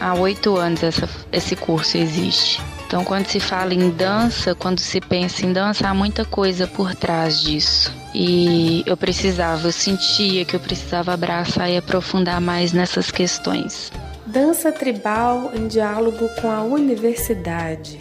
há 0.00 0.14
oito 0.14 0.56
anos 0.56 0.82
essa, 0.82 1.08
esse 1.32 1.56
curso 1.56 1.98
existe. 1.98 2.62
Então, 2.94 3.04
quando 3.04 3.26
se 3.26 3.40
fala 3.40 3.74
em 3.74 3.90
dança, 3.90 4.54
quando 4.54 4.78
se 4.78 5.00
pensa 5.00 5.44
em 5.44 5.52
dança, 5.52 5.88
há 5.88 5.92
muita 5.92 6.24
coisa 6.24 6.64
por 6.64 6.94
trás 6.94 7.42
disso. 7.42 7.92
E 8.14 8.84
eu 8.86 8.96
precisava, 8.96 9.66
eu 9.66 9.72
sentia 9.72 10.44
que 10.44 10.54
eu 10.54 10.60
precisava 10.60 11.12
abraçar 11.12 11.68
e 11.68 11.76
aprofundar 11.76 12.40
mais 12.40 12.72
nessas 12.72 13.10
questões. 13.10 13.90
Dança 14.24 14.70
tribal 14.70 15.50
em 15.56 15.66
diálogo 15.66 16.28
com 16.40 16.48
a 16.48 16.62
universidade. 16.62 17.98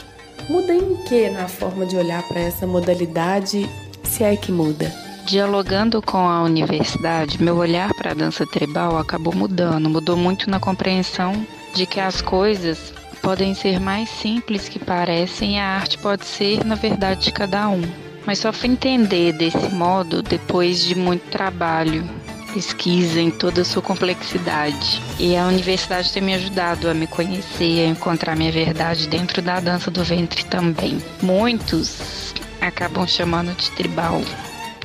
Muda 0.47 0.75
em 0.75 0.95
que 1.05 1.27
na 1.31 1.47
forma 1.47 1.87
de 1.87 1.95
olhar 1.95 2.21
para 2.27 2.41
essa 2.41 2.67
modalidade, 2.67 3.67
se 4.03 4.23
é 4.23 4.35
que 4.35 4.51
muda? 4.51 4.93
Dialogando 5.25 6.03
com 6.03 6.19
a 6.19 6.43
universidade, 6.43 7.41
meu 7.41 7.57
olhar 7.57 7.91
para 7.95 8.11
a 8.11 8.13
dança 8.13 8.45
tribal 8.45 8.99
acabou 8.99 9.33
mudando, 9.33 9.89
mudou 9.89 10.15
muito 10.15 10.51
na 10.51 10.59
compreensão 10.59 11.43
de 11.73 11.87
que 11.87 11.99
as 11.99 12.21
coisas 12.21 12.93
podem 13.23 13.53
ser 13.55 13.79
mais 13.79 14.09
simples 14.09 14.67
que 14.67 14.77
parecem 14.77 15.55
e 15.55 15.57
a 15.57 15.65
arte 15.65 15.97
pode 15.97 16.25
ser, 16.25 16.63
na 16.65 16.75
verdade, 16.75 17.23
de 17.23 17.31
cada 17.31 17.69
um. 17.69 17.81
Mas 18.25 18.39
só 18.39 18.51
fui 18.51 18.69
entender 18.69 19.31
desse 19.31 19.69
modo 19.69 20.21
depois 20.21 20.83
de 20.83 20.93
muito 20.93 21.23
trabalho, 21.29 22.07
pesquisa 22.53 23.21
em 23.21 23.31
toda 23.31 23.61
a 23.61 23.65
sua 23.65 23.81
complexidade. 23.81 25.01
E 25.17 25.35
a 25.37 25.47
universidade 25.47 26.11
tem 26.11 26.21
me 26.21 26.33
ajudado 26.33 26.89
a 26.89 26.93
me 26.93 27.07
conhecer, 27.07 27.85
a 27.85 27.87
encontrar 27.87 28.35
minha 28.35 28.51
verdade 28.51 29.07
dentro 29.07 29.41
da 29.41 29.59
dança 29.59 29.89
do 29.89 30.03
ventre 30.03 30.43
também. 30.43 31.01
Muitos 31.21 32.33
acabam 32.59 33.07
chamando 33.07 33.55
de 33.55 33.71
tribal. 33.71 34.21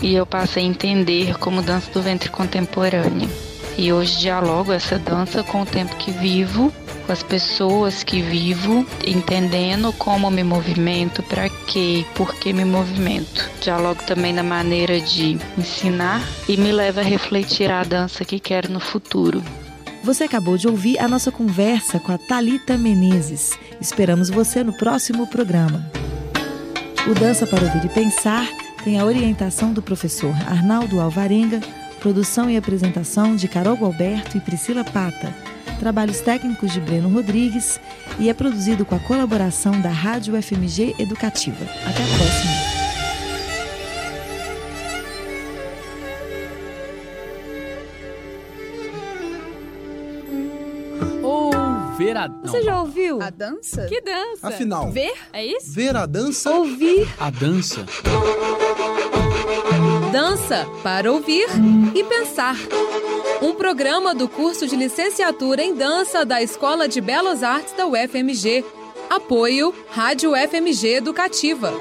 E 0.00 0.14
eu 0.14 0.24
passei 0.24 0.62
a 0.62 0.66
entender 0.66 1.36
como 1.38 1.60
dança 1.60 1.90
do 1.90 2.00
ventre 2.00 2.30
contemporânea. 2.30 3.47
E 3.78 3.92
hoje 3.92 4.18
dialogo 4.18 4.72
essa 4.72 4.98
dança 4.98 5.44
com 5.44 5.62
o 5.62 5.64
tempo 5.64 5.94
que 5.94 6.10
vivo, 6.10 6.72
com 7.06 7.12
as 7.12 7.22
pessoas 7.22 8.02
que 8.02 8.20
vivo, 8.20 8.84
entendendo 9.06 9.92
como 9.92 10.28
me 10.32 10.42
movimento, 10.42 11.22
para 11.22 11.48
quê, 11.48 12.04
por 12.16 12.34
que 12.34 12.52
me 12.52 12.64
movimento. 12.64 13.48
Dialogo 13.60 14.02
também 14.02 14.32
na 14.32 14.42
maneira 14.42 15.00
de 15.00 15.38
ensinar 15.56 16.20
e 16.48 16.56
me 16.56 16.72
leva 16.72 17.02
a 17.02 17.04
refletir 17.04 17.70
a 17.70 17.84
dança 17.84 18.24
que 18.24 18.40
quero 18.40 18.68
no 18.68 18.80
futuro. 18.80 19.44
Você 20.02 20.24
acabou 20.24 20.58
de 20.58 20.66
ouvir 20.66 20.98
a 20.98 21.06
nossa 21.06 21.30
conversa 21.30 22.00
com 22.00 22.10
a 22.10 22.18
Talita 22.18 22.76
Menezes. 22.76 23.56
Esperamos 23.80 24.28
você 24.28 24.64
no 24.64 24.72
próximo 24.72 25.28
programa. 25.28 25.88
O 27.06 27.14
Dança 27.14 27.46
para 27.46 27.64
Ouvir 27.64 27.84
e 27.84 27.88
Pensar 27.88 28.48
tem 28.82 28.98
a 28.98 29.04
orientação 29.04 29.72
do 29.72 29.80
professor 29.80 30.34
Arnaldo 30.48 31.00
Alvarenga, 31.00 31.60
produção 31.98 32.48
e 32.48 32.56
apresentação 32.56 33.36
de 33.36 33.48
Carol 33.48 33.76
Gualberto 33.76 34.36
e 34.36 34.40
Priscila 34.40 34.84
Pata, 34.84 35.34
trabalhos 35.78 36.20
técnicos 36.20 36.72
de 36.72 36.80
Breno 36.80 37.08
Rodrigues 37.08 37.80
e 38.18 38.28
é 38.28 38.34
produzido 38.34 38.84
com 38.84 38.94
a 38.94 39.00
colaboração 39.00 39.80
da 39.80 39.90
Rádio 39.90 40.40
FMG 40.40 40.94
Educativa. 40.98 41.64
Até 41.84 42.02
a 42.02 42.16
próxima! 42.16 42.78
Ver 51.98 52.16
a... 52.16 52.28
Você 52.28 52.62
já 52.62 52.80
ouviu? 52.80 53.20
A 53.20 53.28
dança? 53.28 53.86
Que 53.86 54.00
dança? 54.00 54.46
Afinal. 54.46 54.92
Ver? 54.92 55.14
É 55.32 55.44
isso? 55.44 55.72
Ver 55.72 55.96
a 55.96 56.06
dança? 56.06 56.48
Ouvir. 56.48 57.08
A 57.18 57.28
dança. 57.28 57.84
Dança 60.12 60.66
para 60.82 61.12
ouvir 61.12 61.46
e 61.94 62.02
pensar. 62.02 62.56
Um 63.42 63.54
programa 63.54 64.14
do 64.14 64.26
curso 64.26 64.66
de 64.66 64.74
licenciatura 64.74 65.62
em 65.62 65.74
dança 65.74 66.24
da 66.24 66.42
Escola 66.42 66.88
de 66.88 67.00
Belas 67.00 67.42
Artes 67.42 67.74
da 67.74 67.86
UFMG. 67.86 68.64
Apoio 69.10 69.74
Rádio 69.90 70.32
FMG 70.34 70.94
Educativa. 70.94 71.72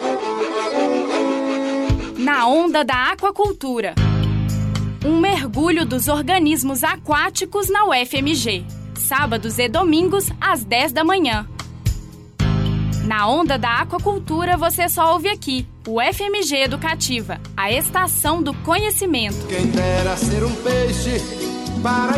Na 2.18 2.48
onda 2.48 2.84
da 2.84 3.12
aquacultura. 3.12 3.96
Um 5.06 5.20
mergulho 5.20 5.86
dos 5.86 6.10
organismos 6.10 6.84
aquáticos 6.84 7.70
na 7.70 7.86
UFMG. 7.86 8.66
Sábados 8.96 9.58
e 9.58 9.70
domingos 9.70 10.30
às 10.42 10.66
10 10.66 10.92
da 10.92 11.04
manhã. 11.04 11.48
Na 13.08 13.26
onda 13.26 13.58
da 13.58 13.78
aquacultura 13.78 14.58
você 14.58 14.90
só 14.90 15.14
ouve 15.14 15.30
aqui, 15.30 15.66
o 15.88 16.02
FMG 16.02 16.64
Educativa, 16.64 17.40
a 17.56 17.72
estação 17.72 18.44
do 18.44 18.54
conhecimento. 18.54 19.48
Quem 19.48 19.68
dera 19.68 20.18
ser 20.18 20.44
um 20.44 20.54
peixe 20.56 21.22
para 21.82 22.18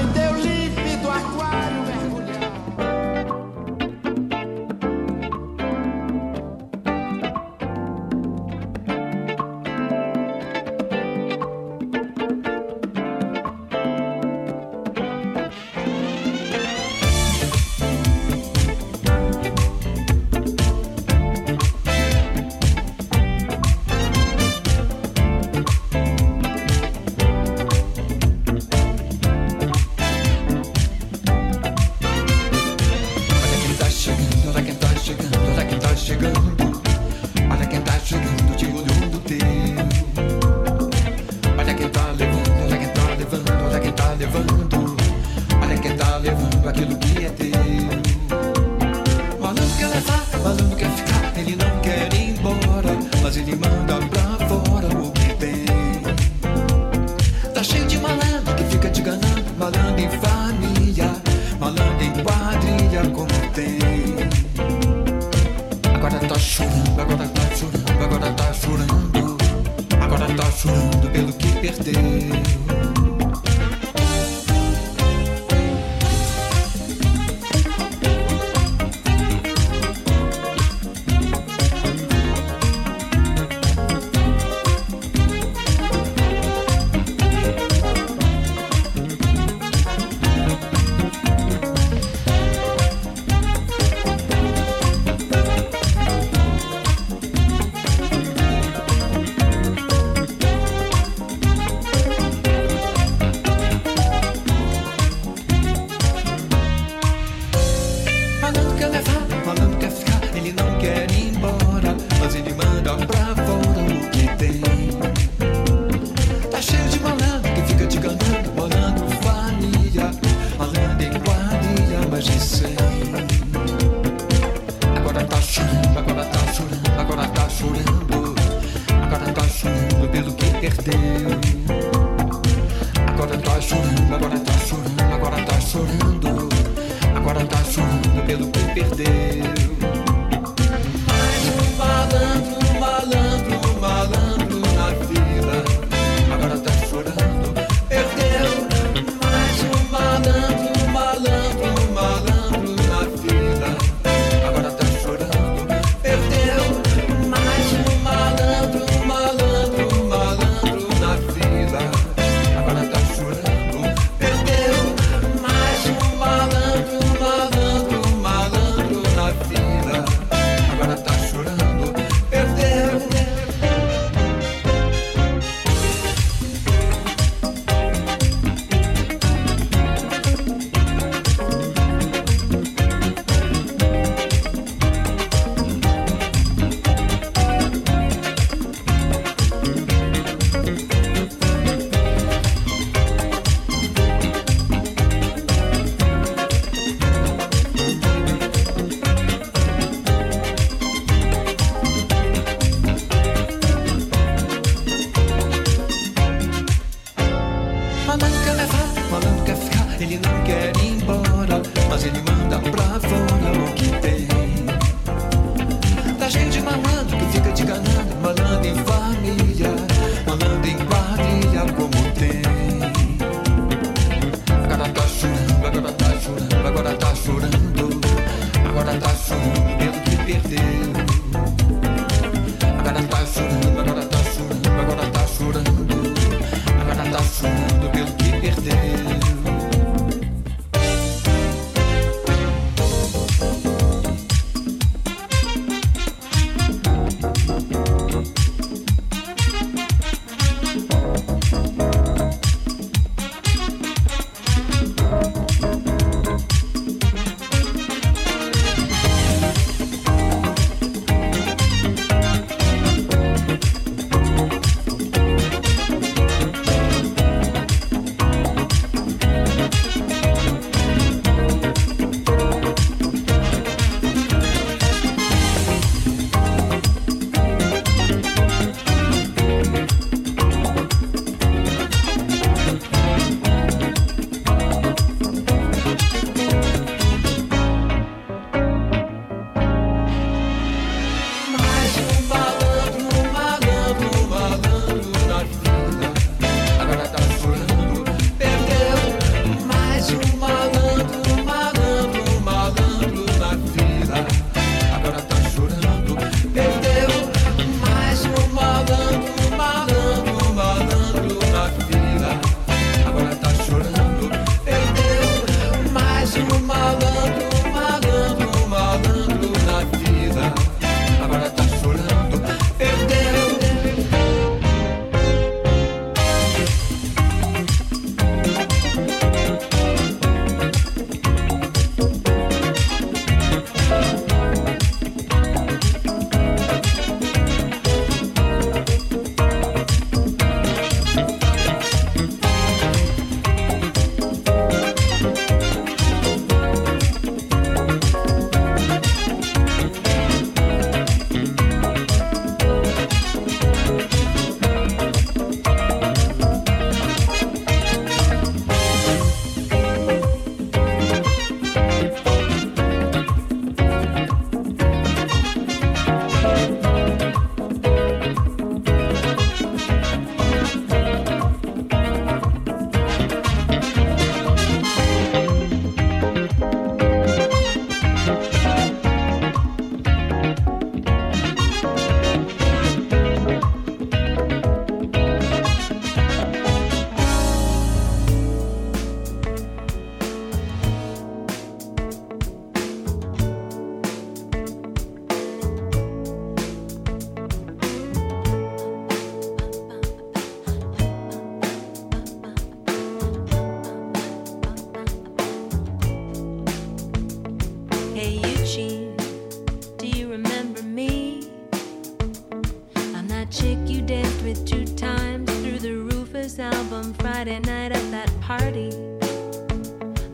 chick 413.51 413.79
you 413.85 414.01
danced 414.01 414.43
with 414.43 414.63
two 414.63 414.85
times 414.85 415.49
through 415.61 415.79
the 415.79 415.91
Rufus 415.91 416.59
album 416.59 417.13
Friday 417.15 417.57
night 417.59 417.91
at 417.91 418.11
that 418.11 418.29
party 418.41 418.91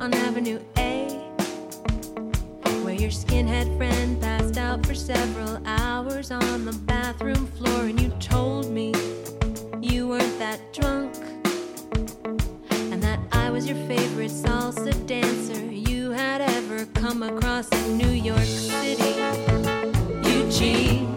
on 0.02 0.14
Avenue 0.14 0.60
A, 0.78 1.08
where 2.84 2.94
your 2.94 3.12
skinhead 3.12 3.78
friend 3.78 4.22
passed 4.22 4.58
out 4.58 4.86
for 4.86 4.94
several 4.94 5.62
hours 5.66 6.30
on 6.30 6.66
the 6.66 6.74
bathroom 6.86 7.48
floor, 7.48 7.86
and 7.86 8.02
you 8.02 8.10
told 8.20 8.70
me 8.70 8.94
you 9.82 10.10
weren't 10.10 10.38
that 10.40 10.74
drunk 10.74 11.16
and 12.70 13.02
that 13.02 13.20
I 13.32 13.50
was 13.50 13.66
your 13.66 13.78
favorite 13.88 14.32
salsa 14.32 14.94
dancer 15.08 15.64
you 15.64 16.12
had 16.12 16.42
ever 16.42 16.86
come 16.88 17.24
across 17.24 17.70
in 17.72 17.98
New 17.98 18.10
York 18.10 18.40
City. 18.44 19.16
Eugene, 20.30 21.15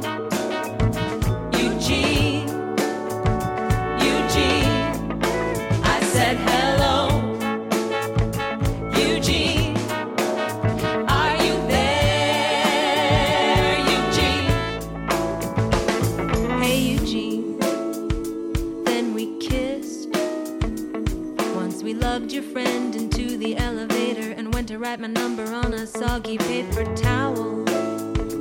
soggy 26.09 26.39
paper 26.39 26.85
towel. 26.97 27.69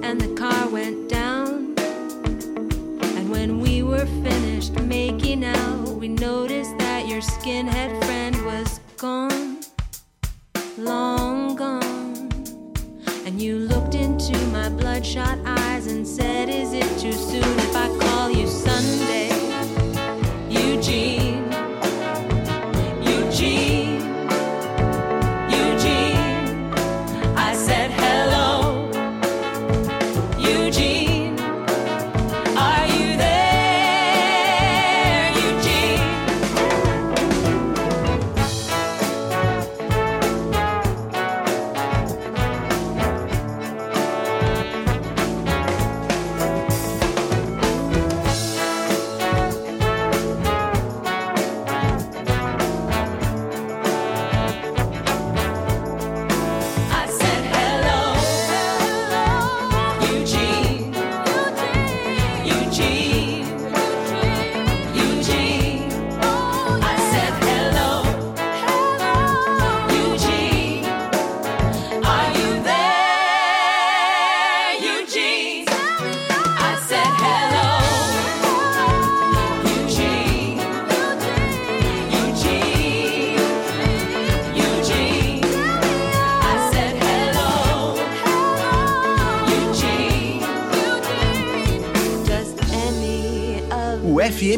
And 0.01 0.21
the 0.21 0.33
car 0.37 0.69
went 0.69 1.09
down. 1.09 1.75
And 3.17 3.29
when 3.29 3.59
we 3.59 3.83
were 3.83 4.05
finished 4.27 4.79
making 4.79 5.43
out, 5.43 5.89
we 6.01 6.07
noticed 6.07 6.77
that 6.77 7.07
your 7.09 7.19
skinhead 7.19 7.91
friend 8.05 8.35
was 8.45 8.79
gone. 8.95 9.57
Long 10.77 11.57
gone. 11.57 12.29
And 13.25 13.41
you 13.41 13.59
looked 13.59 13.95
into 13.95 14.37
my 14.57 14.69
bloodshot 14.69 15.37
eyes 15.45 15.87
and 15.87 16.07
said, 16.07 16.47
Is 16.47 16.66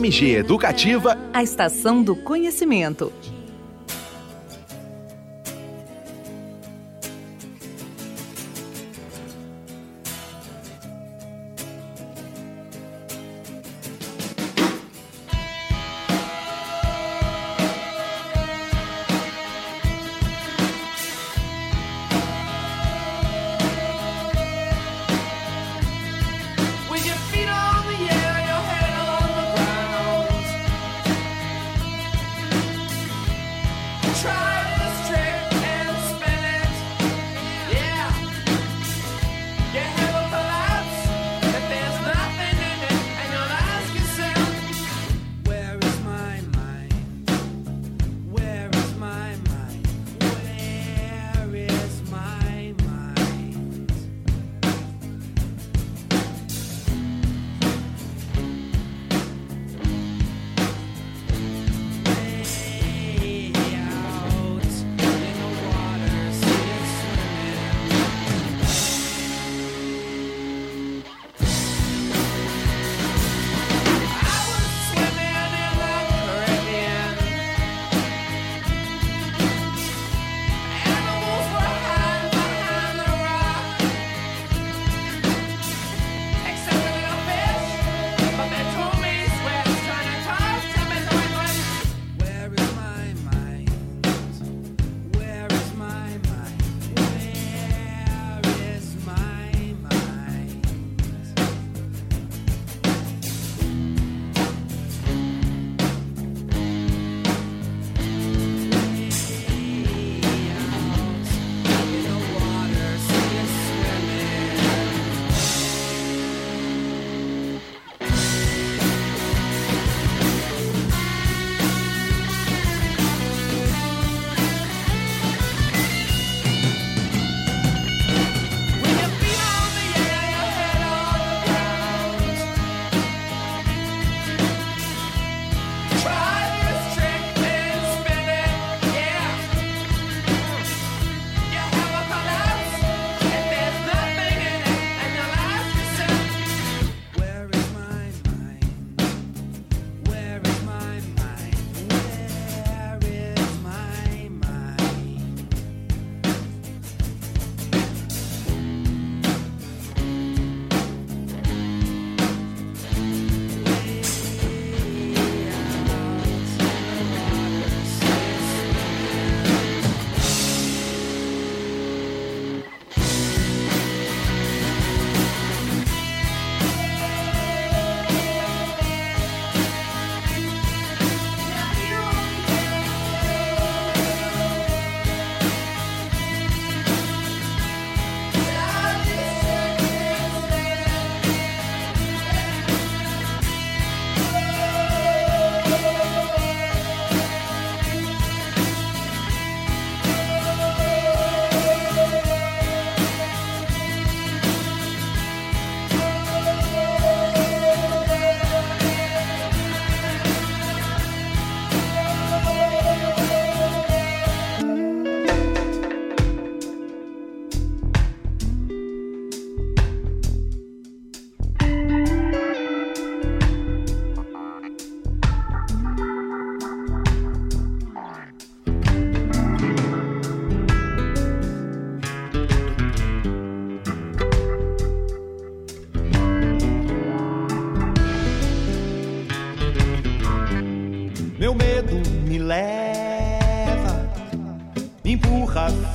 MG 0.10 0.38
Educativa, 0.38 1.15
a 1.31 1.44
estação 1.44 2.02
do 2.02 2.15
conhecimento. 2.15 3.14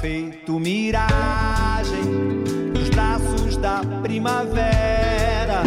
feito 0.05 0.61
miragem 0.61 2.05
nos 2.75 2.91
braços 2.91 3.57
da 3.57 3.81
primavera. 4.03 5.63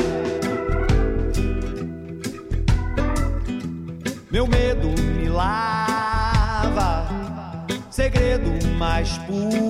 Meu 4.30 4.46
medo 4.46 4.90
me 5.20 5.28
lava, 5.28 7.08
segredo 7.90 8.52
mais 8.78 9.18
puro. 9.26 9.67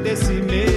Desse 0.00 0.32
medo 0.32 0.71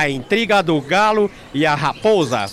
A 0.00 0.08
intriga 0.08 0.62
do 0.62 0.80
galo 0.80 1.30
e 1.52 1.66
a 1.66 1.74
raposa. 1.74 2.46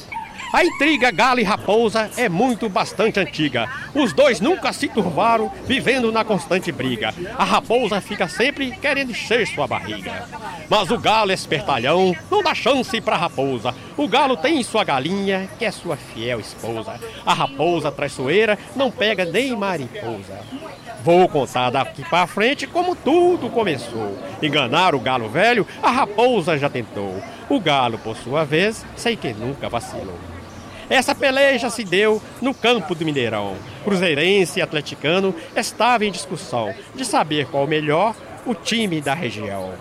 A 0.53 0.65
intriga 0.65 1.09
galo 1.11 1.39
e 1.39 1.43
raposa 1.43 2.11
é 2.17 2.27
muito 2.27 2.67
bastante 2.67 3.21
antiga. 3.21 3.69
Os 3.95 4.11
dois 4.11 4.41
nunca 4.41 4.73
se 4.73 4.89
turvaram, 4.89 5.49
vivendo 5.65 6.11
na 6.11 6.25
constante 6.25 6.73
briga. 6.73 7.13
A 7.37 7.45
raposa 7.45 8.01
fica 8.01 8.27
sempre 8.27 8.71
querendo 8.71 9.11
encher 9.11 9.47
sua 9.47 9.65
barriga. 9.65 10.27
Mas 10.69 10.91
o 10.91 10.97
galo 10.97 11.31
espertalhão, 11.31 12.15
não 12.29 12.43
dá 12.43 12.53
chance 12.53 12.99
pra 12.99 13.15
raposa. 13.15 13.73
O 13.95 14.07
galo 14.07 14.35
tem 14.35 14.61
sua 14.63 14.83
galinha, 14.83 15.49
que 15.57 15.63
é 15.63 15.71
sua 15.71 15.95
fiel 15.95 16.39
esposa. 16.39 16.99
A 17.25 17.33
raposa 17.33 17.91
traiçoeira 17.91 18.59
não 18.75 18.91
pega 18.91 19.23
nem 19.23 19.55
mariposa. 19.55 20.39
Vou 21.03 21.29
contar 21.29 21.69
daqui 21.69 22.03
pra 22.09 22.27
frente 22.27 22.67
como 22.67 22.95
tudo 22.95 23.49
começou. 23.49 24.17
Enganar 24.41 24.93
o 24.93 24.99
galo 24.99 25.29
velho, 25.29 25.65
a 25.81 25.89
raposa 25.89 26.57
já 26.57 26.69
tentou. 26.69 27.21
O 27.49 27.59
galo, 27.61 27.97
por 27.99 28.17
sua 28.17 28.43
vez, 28.43 28.85
sei 28.95 29.15
que 29.15 29.33
nunca 29.33 29.69
vacilou. 29.69 30.19
Essa 30.89 31.15
peleja 31.15 31.69
se 31.69 31.83
deu 31.83 32.21
no 32.41 32.53
campo 32.53 32.93
do 32.93 33.05
Mineirão. 33.05 33.55
Cruzeirense 33.83 34.59
e 34.59 34.61
atleticano 34.61 35.33
estavam 35.55 36.07
em 36.07 36.11
discussão 36.11 36.73
de 36.93 37.05
saber 37.05 37.47
qual 37.47 37.63
o 37.63 37.67
melhor 37.67 38.15
o 38.45 38.53
time 38.53 39.01
da 39.01 39.13
região. 39.13 39.73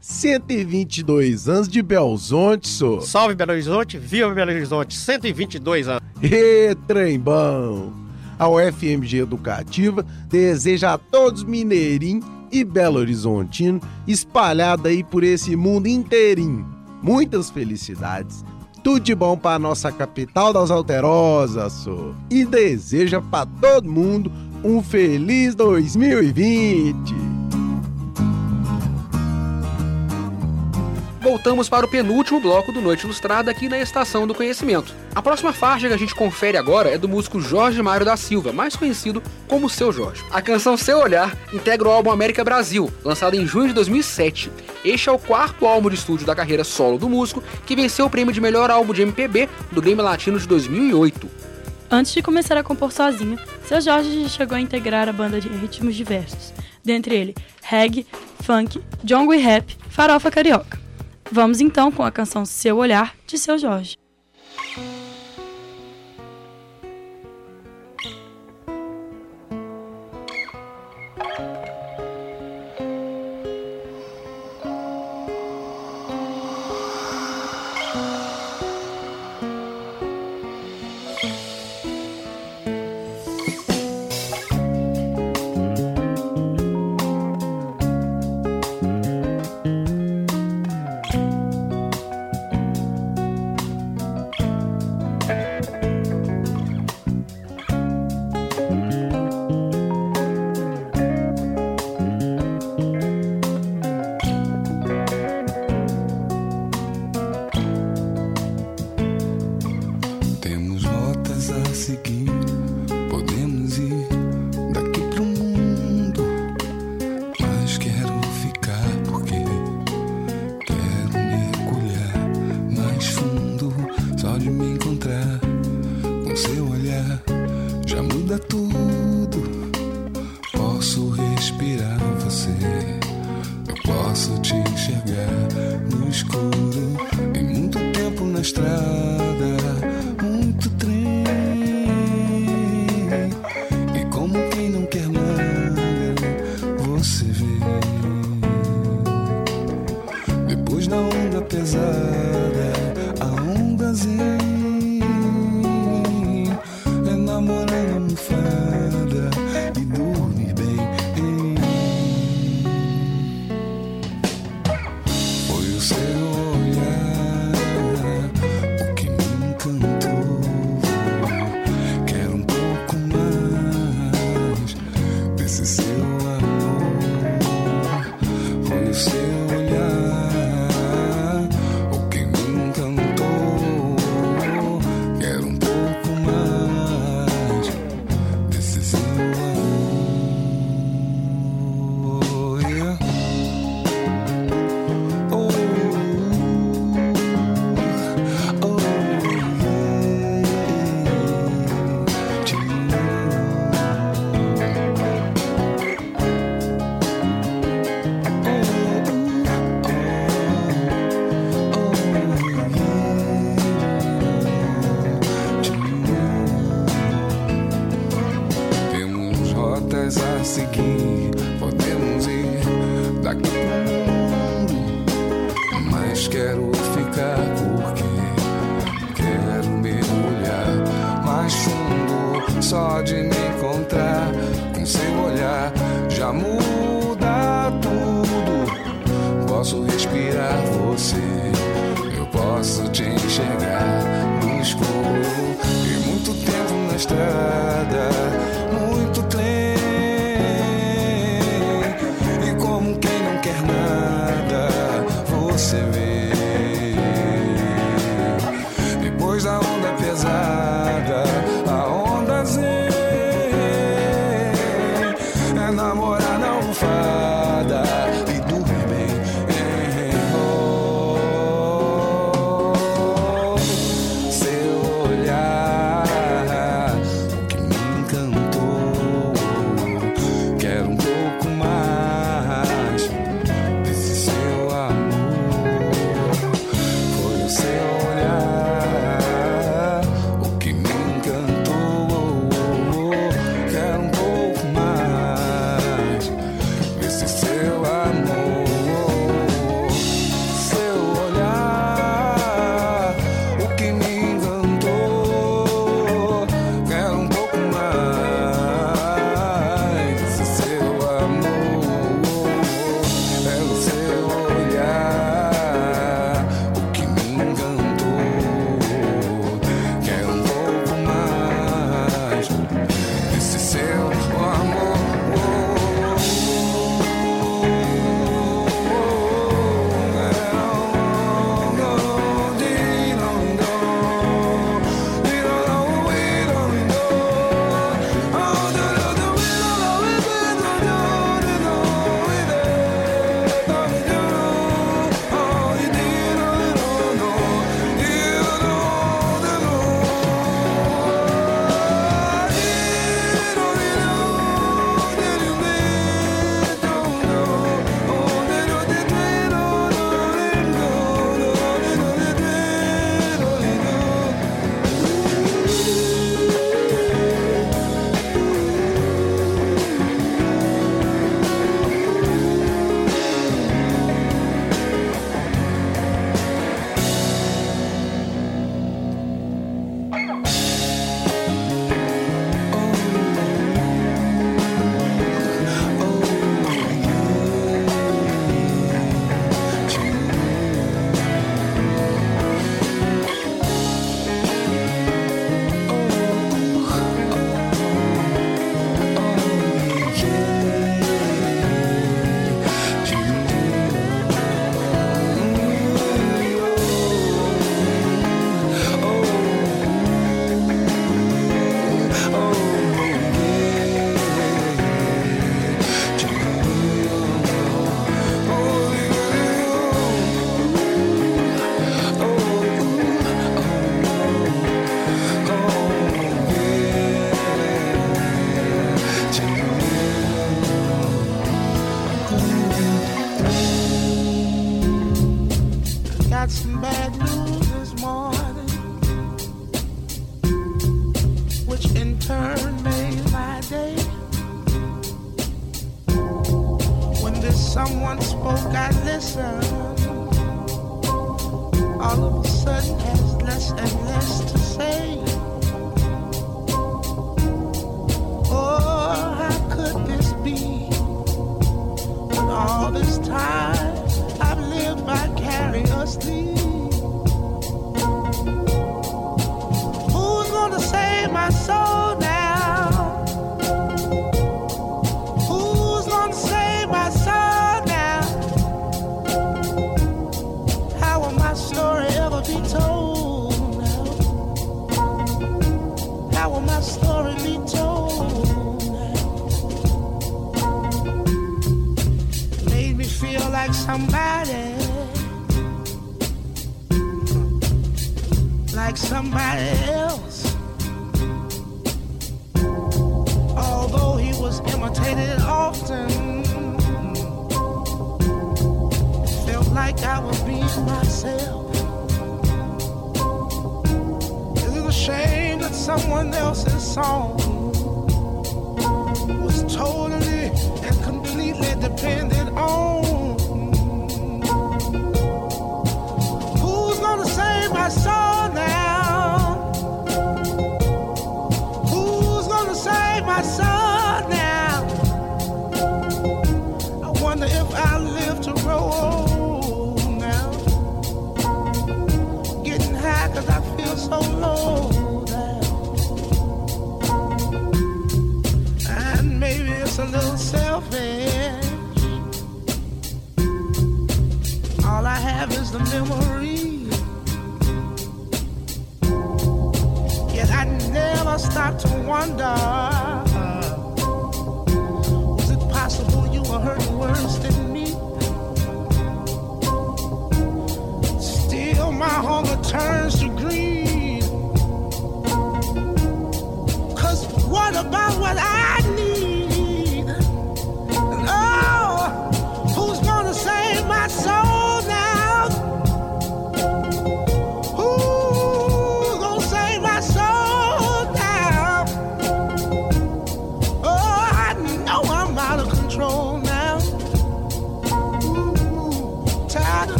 122 0.00 1.48
anos 1.48 1.68
de 1.68 1.82
Belzonte, 1.82 2.68
sou. 2.68 3.00
Salve 3.00 3.34
Belo 3.34 3.50
Horizonte, 3.50 3.98
viva 3.98 4.32
Belo 4.32 4.52
Horizonte, 4.52 4.96
122 4.96 5.88
anos. 5.88 6.02
Ê, 6.22 6.76
trem 6.86 7.18
bom! 7.18 8.08
A 8.40 8.48
UFMG 8.48 9.18
Educativa 9.18 10.02
deseja 10.26 10.94
a 10.94 10.98
todos 10.98 11.44
mineirinhos 11.44 12.24
e 12.50 12.64
Belo 12.64 12.98
Horizontino 12.98 13.78
espalhado 14.08 14.88
aí 14.88 15.04
por 15.04 15.22
esse 15.22 15.54
mundo 15.54 15.86
inteirinho. 15.86 16.66
Muitas 17.02 17.50
felicidades. 17.50 18.42
Tudo 18.82 19.00
de 19.00 19.14
bom 19.14 19.36
para 19.36 19.58
nossa 19.58 19.92
capital 19.92 20.54
das 20.54 20.70
alterosas. 20.70 21.84
E 22.30 22.46
deseja 22.46 23.20
para 23.20 23.44
todo 23.44 23.86
mundo 23.86 24.32
um 24.64 24.82
feliz 24.82 25.54
2020. 25.54 27.29
Voltamos 31.20 31.68
para 31.68 31.84
o 31.84 31.88
penúltimo 31.88 32.40
bloco 32.40 32.72
do 32.72 32.80
Noite 32.80 33.04
Ilustrada 33.04 33.50
aqui 33.50 33.68
na 33.68 33.78
Estação 33.78 34.26
do 34.26 34.34
Conhecimento. 34.34 34.94
A 35.14 35.20
próxima 35.20 35.52
faixa 35.52 35.86
que 35.86 35.94
a 35.94 35.98
gente 35.98 36.14
confere 36.14 36.56
agora 36.56 36.88
é 36.88 36.96
do 36.96 37.08
músico 37.08 37.40
Jorge 37.40 37.82
Mário 37.82 38.06
da 38.06 38.16
Silva, 38.16 38.52
mais 38.52 38.74
conhecido 38.74 39.22
como 39.46 39.68
Seu 39.68 39.92
Jorge. 39.92 40.24
A 40.30 40.40
canção 40.40 40.76
Seu 40.76 40.98
Olhar 40.98 41.36
integra 41.52 41.88
o 41.88 41.90
álbum 41.90 42.10
América 42.10 42.42
Brasil, 42.42 42.90
lançado 43.04 43.34
em 43.34 43.46
junho 43.46 43.68
de 43.68 43.74
2007. 43.74 44.50
Este 44.82 45.08
é 45.10 45.12
o 45.12 45.18
quarto 45.18 45.66
álbum 45.66 45.90
de 45.90 45.96
estúdio 45.96 46.26
da 46.26 46.34
carreira 46.34 46.64
solo 46.64 46.96
do 46.96 47.08
músico, 47.08 47.42
que 47.66 47.76
venceu 47.76 48.06
o 48.06 48.10
prêmio 48.10 48.32
de 48.32 48.40
melhor 48.40 48.70
álbum 48.70 48.94
de 48.94 49.02
MPB 49.02 49.48
do 49.70 49.82
Grammy 49.82 50.00
Latino 50.00 50.38
de 50.38 50.48
2008. 50.48 51.28
Antes 51.90 52.14
de 52.14 52.22
começar 52.22 52.56
a 52.56 52.62
compor 52.62 52.92
sozinho, 52.92 53.38
Seu 53.66 53.80
Jorge 53.80 54.28
chegou 54.28 54.56
a 54.56 54.60
integrar 54.60 55.08
a 55.08 55.12
banda 55.12 55.40
de 55.40 55.48
ritmos 55.48 55.94
diversos, 55.94 56.54
dentre 56.82 57.14
ele 57.14 57.34
reggae, 57.62 58.06
funk, 58.42 58.82
jongo 59.04 59.34
e 59.34 59.38
rap, 59.38 59.76
farofa 59.90 60.30
carioca. 60.30 60.80
Vamos 61.32 61.60
então 61.60 61.92
com 61.92 62.02
a 62.02 62.10
canção 62.10 62.44
Seu 62.44 62.76
Olhar, 62.76 63.14
de 63.26 63.38
Seu 63.38 63.56
Jorge. 63.58 63.96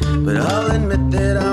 But 0.00 0.36
I'll 0.38 0.70
admit 0.70 1.10
that 1.10 1.36
I 1.36 1.49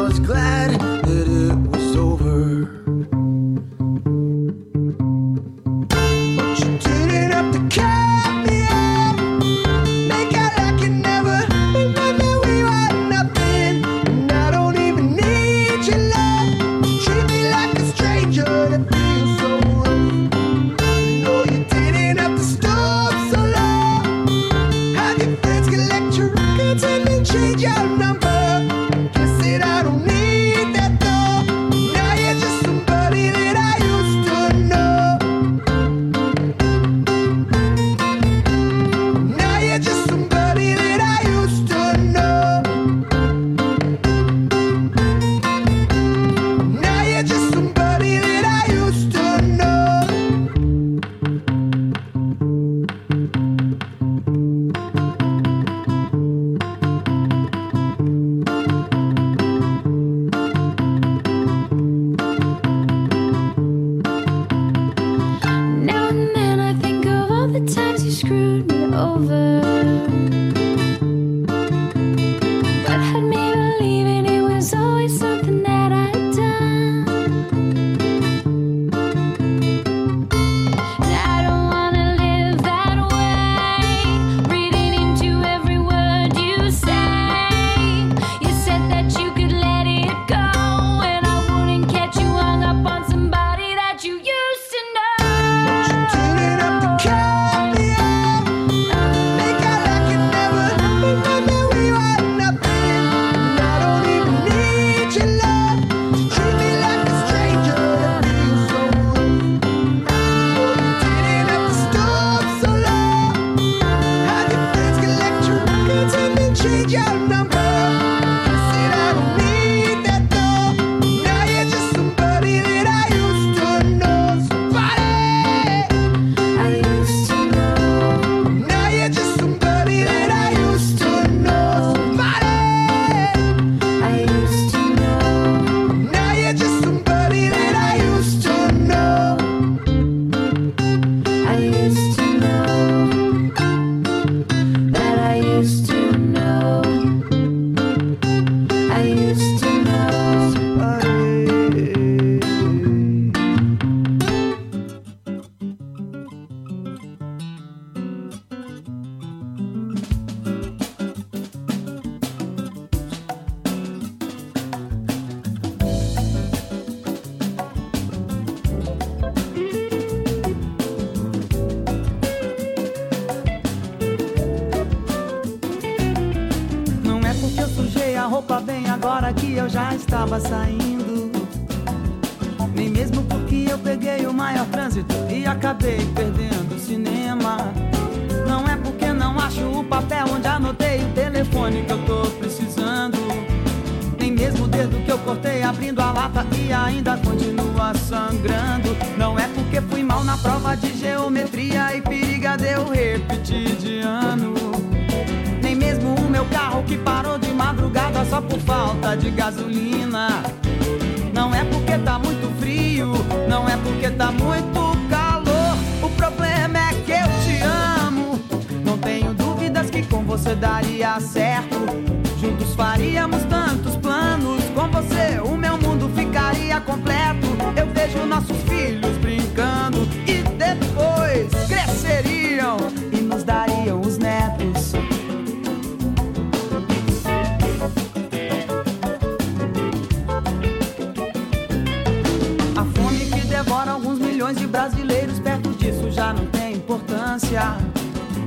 distância. 247.38 247.78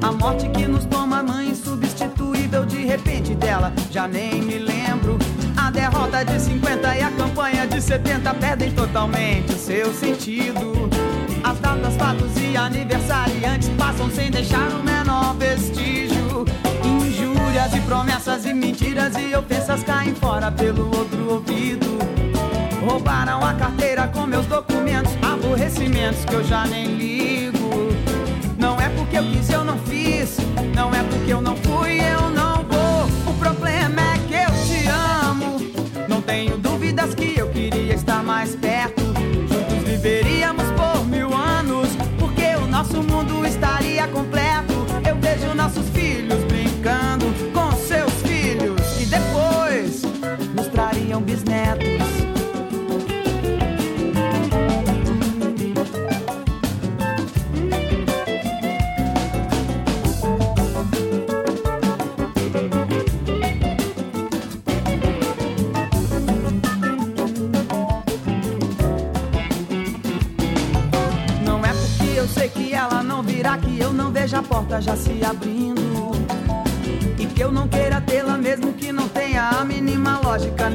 A 0.02 0.12
morte 0.12 0.48
que 0.48 0.66
nos 0.66 0.84
toma, 0.86 1.22
mãe 1.22 1.54
substituível 1.54 2.64
de 2.64 2.84
repente 2.84 3.34
dela, 3.34 3.72
já 3.90 4.08
nem 4.08 4.42
me 4.42 4.58
lembro. 4.58 5.18
A 5.56 5.70
derrota 5.70 6.24
de 6.24 6.40
50 6.40 6.96
e 6.96 7.02
a 7.02 7.10
campanha 7.12 7.66
de 7.66 7.80
70 7.80 8.34
perdem 8.34 8.72
totalmente 8.72 9.52
o 9.52 9.58
seu 9.58 9.92
sentido. 9.94 10.90
As 11.44 11.58
datas, 11.60 11.94
fatos 11.96 12.32
e 12.36 12.56
aniversariantes 12.56 13.68
passam 13.70 14.10
sem 14.10 14.30
deixar 14.30 14.68
o 14.72 14.82
menor 14.82 15.34
vestígio. 15.36 16.44
Injúrias 16.84 17.74
e 17.74 17.80
promessas 17.80 18.44
e 18.44 18.52
mentiras 18.52 19.14
e 19.16 19.34
ofensas 19.34 19.82
caem 19.84 20.14
fora 20.14 20.50
pelo 20.50 20.86
outro 20.96 21.30
ouvido. 21.30 21.86
Roubaram 22.84 23.44
a 23.44 23.54
carteira 23.54 24.08
com 24.08 24.26
meus 24.26 24.46
documentos, 24.46 25.12
aborrecimentos 25.22 26.24
que 26.24 26.34
eu 26.34 26.44
já 26.44 26.66
nem 26.66 26.86
ligo. 26.96 27.89
Não 28.80 28.86
é 28.86 28.88
porque 28.88 29.18
eu 29.18 29.22
quis, 29.24 29.50
eu 29.50 29.62
não 29.62 29.78
fiz. 29.80 30.38
Não 30.74 30.94
é 30.94 31.02
porque 31.02 31.30
eu 31.30 31.42
não 31.42 31.54
fui, 31.54 32.00
eu 32.00 32.30
não. 32.30 32.39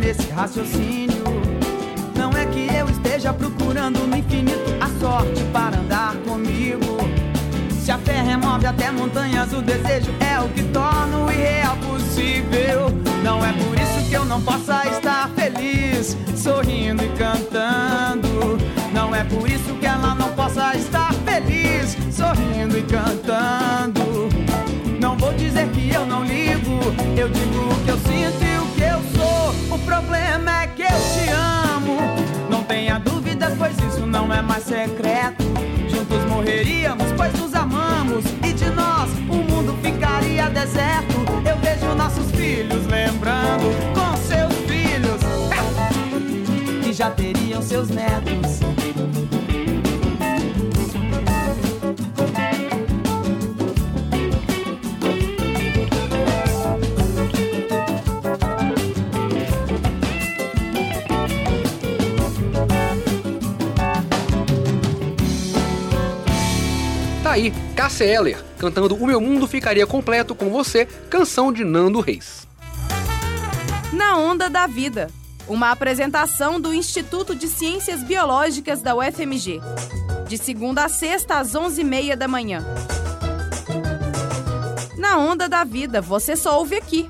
Esse 0.05 0.29
raciocínio. 0.29 1.23
Não 2.15 2.29
é 2.31 2.45
que 2.45 2.67
eu 2.71 2.87
esteja 2.87 3.33
procurando 3.33 4.05
no 4.05 4.15
infinito 4.15 4.75
a 4.79 4.87
sorte 4.99 5.43
para 5.45 5.79
andar 5.79 6.15
comigo. 6.17 6.97
Se 7.83 7.91
a 7.91 7.97
fé 7.97 8.21
remove 8.21 8.67
até 8.67 8.91
montanhas, 8.91 9.51
o 9.51 9.63
desejo 9.63 10.13
é 10.19 10.39
o 10.39 10.47
que 10.49 10.61
torna 10.65 11.17
o 11.17 11.31
irreal 11.31 11.75
possível. 11.77 12.91
Não 13.23 13.43
é 13.43 13.51
por 13.53 13.75
isso 13.79 14.07
que 14.07 14.13
eu 14.13 14.25
não 14.25 14.39
possa 14.43 14.87
estar 14.87 15.27
feliz, 15.29 16.15
sorrindo 16.35 17.03
e 17.03 17.09
cantando. 17.17 18.59
Não 18.93 19.13
é 19.13 19.23
por 19.23 19.49
isso 19.49 19.73
que 19.79 19.87
ela 19.87 20.13
não 20.13 20.29
possa 20.33 20.75
estar 20.75 21.13
feliz, 21.25 21.97
sorrindo 22.11 22.77
e 22.77 22.83
cantando. 22.83 23.94
secreto. 34.65 35.43
Juntos 35.87 36.25
morreríamos, 36.25 37.05
pois 37.15 37.31
nos 37.39 37.53
amamos. 37.53 38.25
E 38.43 38.51
de 38.53 38.69
nós 38.71 39.09
o 39.29 39.35
mundo 39.35 39.77
ficaria 39.81 40.49
deserto. 40.49 41.15
Eu 41.47 41.57
vejo 41.57 41.93
nossos 41.95 42.31
filhos 42.31 42.85
lembrando 42.87 43.65
com 43.93 44.17
seus 44.17 44.53
filhos. 44.67 45.21
Que 46.83 46.91
já 46.93 47.11
teriam 47.11 47.61
seus 47.61 47.89
netos. 47.89 48.64
Eller, 68.03 68.43
cantando 68.57 68.95
O 68.95 69.07
Meu 69.07 69.21
Mundo 69.21 69.47
Ficaria 69.47 69.87
Completo 69.87 70.35
com 70.35 70.49
Você, 70.49 70.85
canção 71.09 71.51
de 71.51 71.63
Nando 71.63 71.99
Reis. 71.99 72.47
Na 73.93 74.17
Onda 74.17 74.49
da 74.49 74.67
Vida, 74.67 75.09
uma 75.47 75.71
apresentação 75.71 76.59
do 76.59 76.73
Instituto 76.73 77.35
de 77.35 77.47
Ciências 77.47 78.03
Biológicas 78.03 78.81
da 78.81 78.95
UFMG. 78.95 79.61
De 80.27 80.37
segunda 80.37 80.85
a 80.85 80.89
sexta, 80.89 81.39
às 81.39 81.53
11h30 81.53 82.15
da 82.15 82.27
manhã. 82.27 82.65
Na 84.97 85.17
Onda 85.17 85.47
da 85.47 85.63
Vida, 85.63 86.01
você 86.01 86.35
só 86.35 86.57
ouve 86.57 86.75
aqui. 86.75 87.09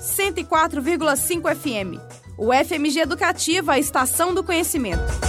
104,5 0.00 1.54
FM. 1.54 2.00
O 2.36 2.52
FMG 2.52 3.00
Educativa, 3.00 3.72
a 3.72 3.78
estação 3.78 4.34
do 4.34 4.44
conhecimento. 4.44 5.27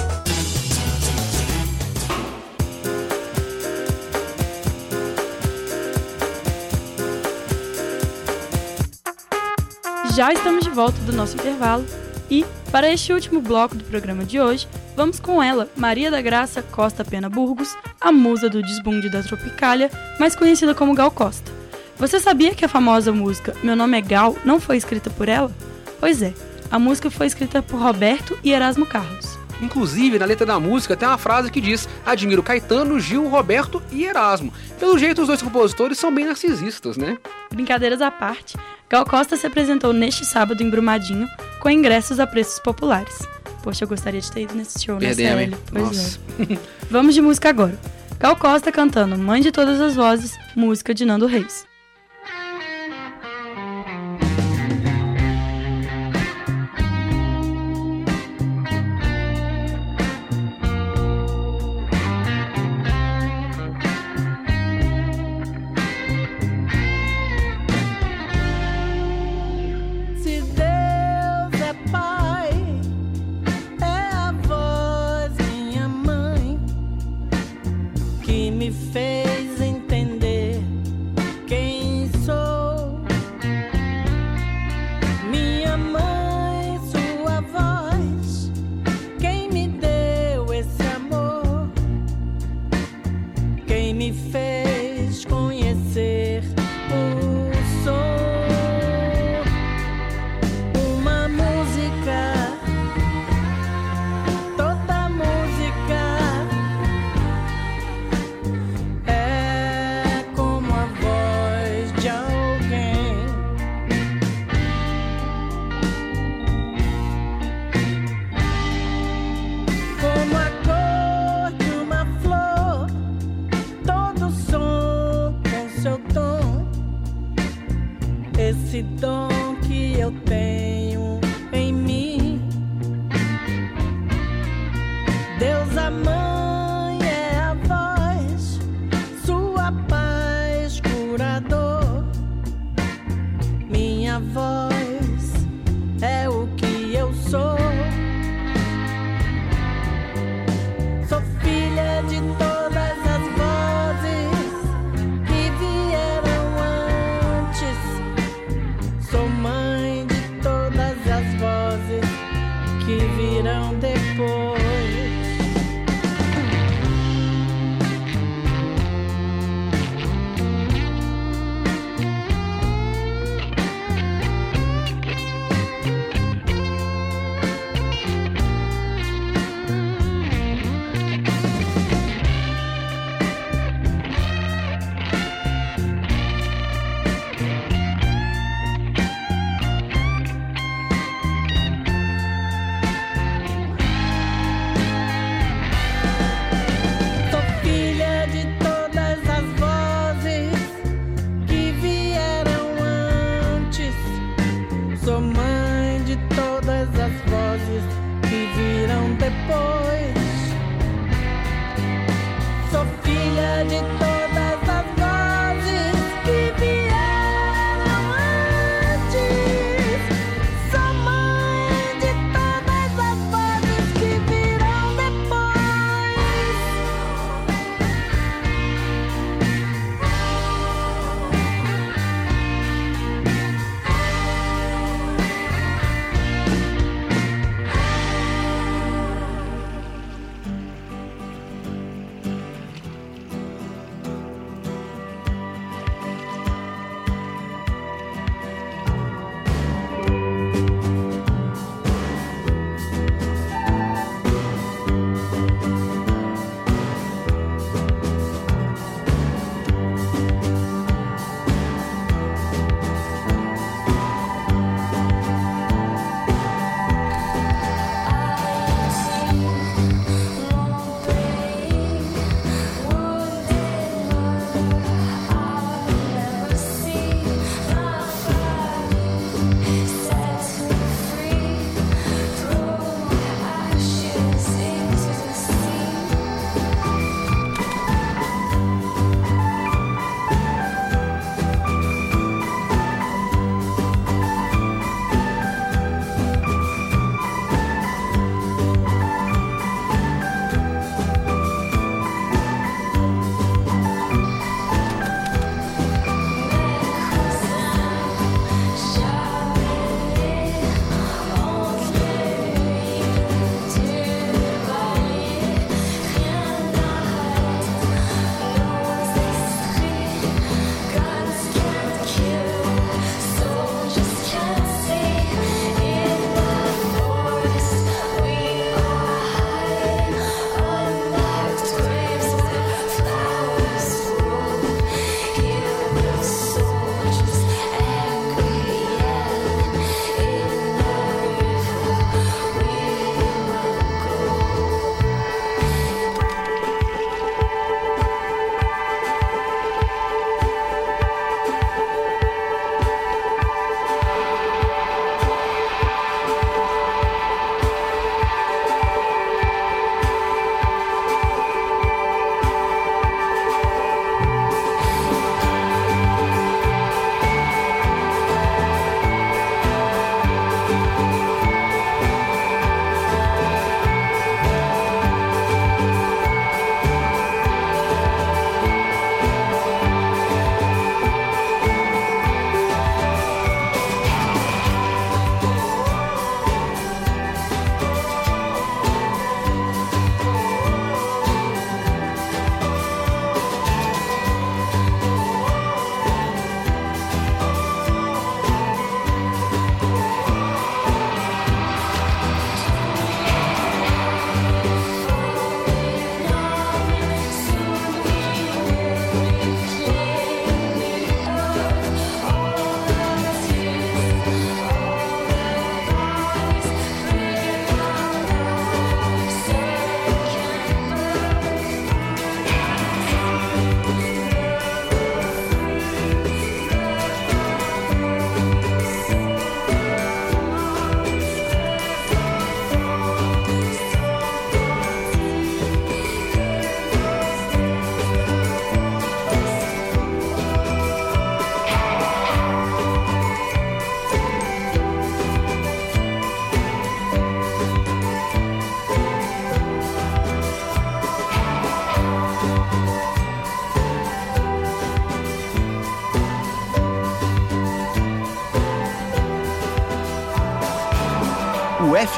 Já 10.16 10.34
estamos 10.34 10.64
de 10.64 10.70
volta 10.72 11.00
do 11.02 11.14
nosso 11.14 11.36
intervalo 11.36 11.86
e, 12.30 12.44
para 12.72 12.92
este 12.92 13.14
último 13.14 13.42
bloco 13.42 13.76
do 13.76 13.84
programa 13.84 14.24
de 14.24 14.40
hoje, 14.40 14.68
vamos 14.96 15.20
com 15.20 15.42
ela, 15.42 15.70
Maria 15.76 16.10
da 16.10 16.22
Graça 16.22 16.62
Costa 16.62 17.06
Pena 17.06 17.30
Burgos, 17.30 17.76
a 18.02 18.12
musa 18.12 18.50
do 18.50 18.62
desbunde 18.62 19.10
da 19.10 19.22
Tropicália, 19.22 19.90
mais 20.20 20.36
conhecida 20.36 20.74
como 20.74 20.96
Gal 20.96 21.12
Costa. 21.12 21.52
Você 21.98 22.20
sabia 22.20 22.56
que 22.56 22.66
a 22.66 22.70
famosa 22.70 23.12
música 23.12 23.56
Meu 23.62 23.76
Nome 23.76 23.98
é 23.98 24.02
Gal 24.02 24.36
não 24.44 24.60
foi 24.60 24.78
escrita 24.78 25.10
por 25.10 25.30
ela? 25.30 25.52
Pois 26.00 26.22
é, 26.22 26.34
a 26.72 26.80
música 26.80 27.12
foi 27.12 27.28
escrita 27.28 27.62
por 27.62 27.80
Roberto 27.80 28.38
e 28.44 28.52
Erasmo 28.52 28.86
Carlos. 28.86 29.29
Inclusive, 29.62 30.20
na 30.20 30.26
letra 30.26 30.46
da 30.46 30.60
música 30.60 30.96
tem 30.96 31.08
uma 31.08 31.18
frase 31.18 31.52
que 31.52 31.60
diz: 31.62 31.88
Admiro 32.06 32.44
Caetano, 32.44 33.00
Gil, 33.00 33.28
Roberto 33.28 33.82
e 33.92 34.06
Erasmo. 34.06 34.54
Pelo 34.80 34.98
jeito, 34.98 35.22
os 35.22 35.28
dois 35.28 35.42
compositores 35.42 35.98
são 35.98 36.14
bem 36.14 36.26
narcisistas, 36.26 36.98
né? 36.98 37.18
Brincadeiras 37.52 38.02
à 38.02 38.10
parte, 38.10 38.58
Gal 38.90 39.06
Costa 39.06 39.38
se 39.38 39.46
apresentou 39.46 39.94
neste 39.94 40.26
sábado 40.26 40.64
em 40.64 40.70
Brumadinho 40.70 41.28
com 41.60 41.70
ingressos 41.70 42.20
a 42.20 42.26
preços 42.26 42.60
populares. 42.60 43.20
Poxa, 43.62 43.84
eu 43.84 43.88
gostaria 43.88 44.22
de 44.22 44.32
ter 44.32 44.44
ido 44.44 44.56
nesse 44.56 44.84
show, 44.84 44.96
né, 44.96 45.08
Perdemos? 45.08 45.40
Célio? 45.40 45.58
Pois 45.72 46.20
é. 46.40 46.58
Vamos 46.90 47.14
de 47.14 47.22
música 47.22 47.50
agora. 47.50 47.78
Gal 48.20 48.36
Costa 48.36 48.72
cantando 48.72 49.18
Mãe 49.18 49.42
de 49.42 49.52
Todas 49.52 49.80
as 49.80 49.96
Vozes, 49.96 50.38
música 50.56 50.94
de 50.94 51.06
Nando 51.06 51.26
Reis. 51.26 51.69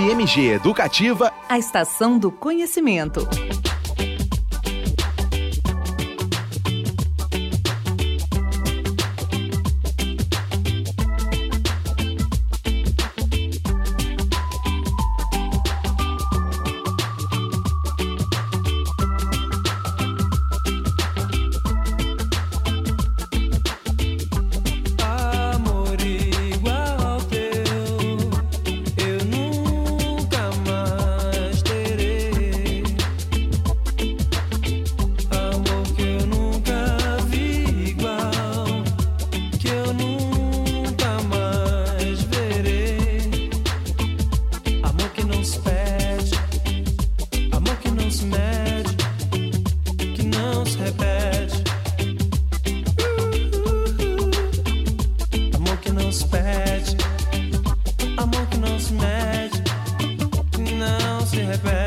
FMG 0.02 0.54
Educativa, 0.54 1.32
a 1.48 1.60
Estação 1.60 2.18
do 2.18 2.32
Conhecimento. 2.32 3.28
hep 61.52 61.81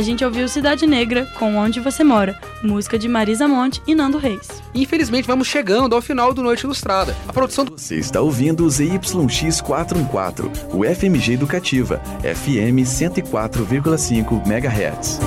A 0.00 0.02
gente 0.02 0.24
ouviu 0.24 0.48
Cidade 0.48 0.86
Negra 0.86 1.26
com 1.38 1.56
Onde 1.56 1.78
Você 1.78 2.02
Mora, 2.02 2.34
música 2.62 2.98
de 2.98 3.06
Marisa 3.06 3.46
Monte 3.46 3.82
e 3.86 3.94
Nando 3.94 4.16
Reis. 4.16 4.48
Infelizmente, 4.74 5.26
vamos 5.26 5.46
chegando 5.46 5.94
ao 5.94 6.00
final 6.00 6.32
do 6.32 6.42
Noite 6.42 6.64
Ilustrada. 6.64 7.14
A 7.28 7.32
produção 7.34 7.66
do... 7.66 7.72
Você 7.76 7.96
está 7.96 8.18
ouvindo 8.22 8.64
o 8.64 8.68
ZYX414, 8.68 10.50
o 10.72 10.82
FMG 10.82 11.34
Educativa, 11.34 12.00
FM 12.22 12.80
104,5 12.82 14.46
MHz. 14.46 15.20